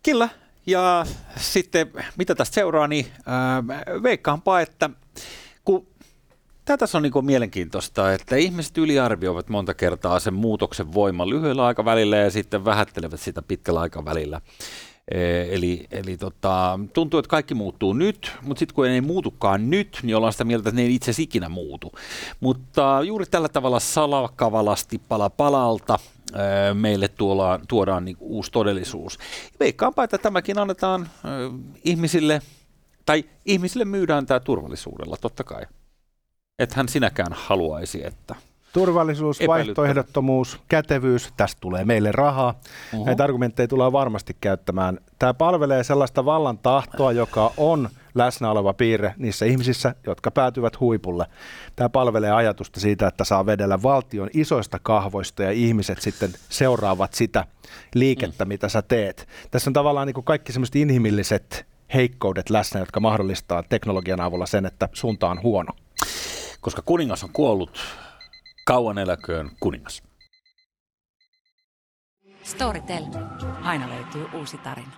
Kyllä, 0.03 0.29
ja 0.67 1.07
sitten 1.37 1.91
mitä 2.17 2.35
tästä 2.35 2.55
seuraa, 2.55 2.89
niin 2.89 3.07
äh, 3.19 4.03
veikkaanpa, 4.03 4.61
että 4.61 4.91
kun 5.65 5.91
Tämä 6.65 6.77
tässä 6.77 6.99
on 6.99 7.03
niin 7.03 7.25
mielenkiintoista, 7.25 8.13
että 8.13 8.37
ihmiset 8.37 8.79
yliarvioivat 8.79 9.49
monta 9.49 9.75
kertaa 9.75 10.21
sen 10.21 10.35
muutoksen 10.35 10.95
voiman 10.95 11.31
lyhyellä 11.31 11.67
aikavälillä 11.67 12.17
ja 12.17 12.31
sitten 12.31 12.65
vähättelevät 12.65 13.21
sitä 13.21 13.43
pitkällä 13.43 13.81
aikavälillä. 13.81 14.41
Eh, 15.11 15.49
eli, 15.51 15.87
eli 15.91 16.17
tota, 16.17 16.81
tuntuu, 16.93 17.21
että 17.21 17.31
kaikki 17.31 17.55
muuttuu 17.55 17.93
nyt, 17.93 18.33
mutta 18.43 18.59
sitten 18.59 18.75
kun 18.75 18.87
ei 18.87 19.01
muutukaan 19.01 19.71
nyt, 19.71 19.99
niin 20.03 20.17
ollaan 20.17 20.33
sitä 20.33 20.45
mieltä, 20.45 20.69
että 20.69 20.81
ne 20.81 20.87
ei 20.87 20.95
itse 20.95 21.05
asiassa 21.05 21.23
ikinä 21.23 21.49
muutu. 21.49 21.93
Mutta 22.41 23.01
juuri 23.07 23.27
tällä 23.27 23.49
tavalla 23.49 23.81
salakavalasti 23.81 25.01
pala 25.09 25.31
palalta 25.31 25.99
eh, 26.35 26.75
meille 26.75 27.09
tuolaan, 27.09 27.61
tuodaan 27.69 28.05
niin 28.05 28.17
uusi 28.21 28.53
todellisuus. 28.53 29.19
Veikkaanpa, 29.61 30.05
että 30.05 30.19
tämäkin 30.19 30.59
annetaan 30.59 31.03
äh, 31.03 31.09
ihmisille, 31.85 32.43
tai 33.07 33.25
ihmisille 33.45 33.85
myydään 33.85 34.27
tämä 34.27 34.41
turvallisuudella, 34.41 35.17
totta 35.21 35.45
kai. 35.45 35.63
Ethän 36.59 36.89
sinäkään 36.89 37.33
haluaisi, 37.33 38.07
että 38.07 38.35
Turvallisuus, 38.73 39.41
vaihtoehdottomuus, 39.47 40.61
kätevyys, 40.69 41.33
tästä 41.37 41.61
tulee 41.61 41.85
meille 41.85 42.13
rahaa. 42.13 42.55
Uh-huh. 42.93 43.07
Näitä 43.07 43.25
argumentteja 43.25 43.69
tulee 43.69 43.93
varmasti 43.93 44.37
käyttämään. 44.41 44.99
Tämä 45.19 45.35
palvelee 45.35 45.85
sellaista 45.85 46.25
vallan 46.25 46.59
tahtoa, 46.59 47.13
joka 47.13 47.53
on 47.57 47.89
läsnä 48.15 48.51
oleva 48.51 48.73
piirre 48.73 49.15
niissä 49.17 49.47
ihmisissä, 49.47 49.95
jotka 50.07 50.31
päätyvät 50.31 50.81
huipulle. 50.81 51.27
Tämä 51.77 51.89
palvelee 51.89 52.31
ajatusta 52.31 52.81
siitä, 52.81 53.07
että 53.07 53.25
saa 53.25 53.47
vedellä 53.47 53.83
valtion 53.83 54.31
isoista 54.35 54.79
kahvoista 54.83 55.43
ja 55.43 55.51
ihmiset 55.51 56.01
sitten 56.01 56.31
seuraavat 56.49 57.15
sitä 57.15 57.45
liikettä, 57.95 58.45
mm. 58.45 58.49
mitä 58.49 58.69
sä 58.69 58.83
teet. 58.83 59.29
Tässä 59.51 59.71
on 59.71 59.75
tavallaan 59.75 60.07
niin 60.07 60.15
kuin 60.15 60.25
kaikki 60.25 60.53
semmoiset 60.53 60.77
inhimilliset 60.77 61.67
heikkoudet 61.95 62.51
läsnä, 62.51 62.81
jotka 62.81 63.01
mahdollistaa 63.01 63.63
teknologian 63.63 64.21
avulla 64.21 64.47
sen, 64.47 64.67
että 64.67 64.89
suunta 64.93 65.29
on 65.29 65.43
huono. 65.43 65.73
Koska 66.61 66.83
kuningas 66.83 67.25
on 67.25 67.31
kuollut, 67.33 67.81
Kauan 68.71 68.99
eläköön 68.99 69.51
kuningas. 69.61 70.03
Storytel. 72.43 73.05
Aina 73.63 73.89
löytyy 73.89 74.39
uusi 74.39 74.59
tarina. 74.59 74.93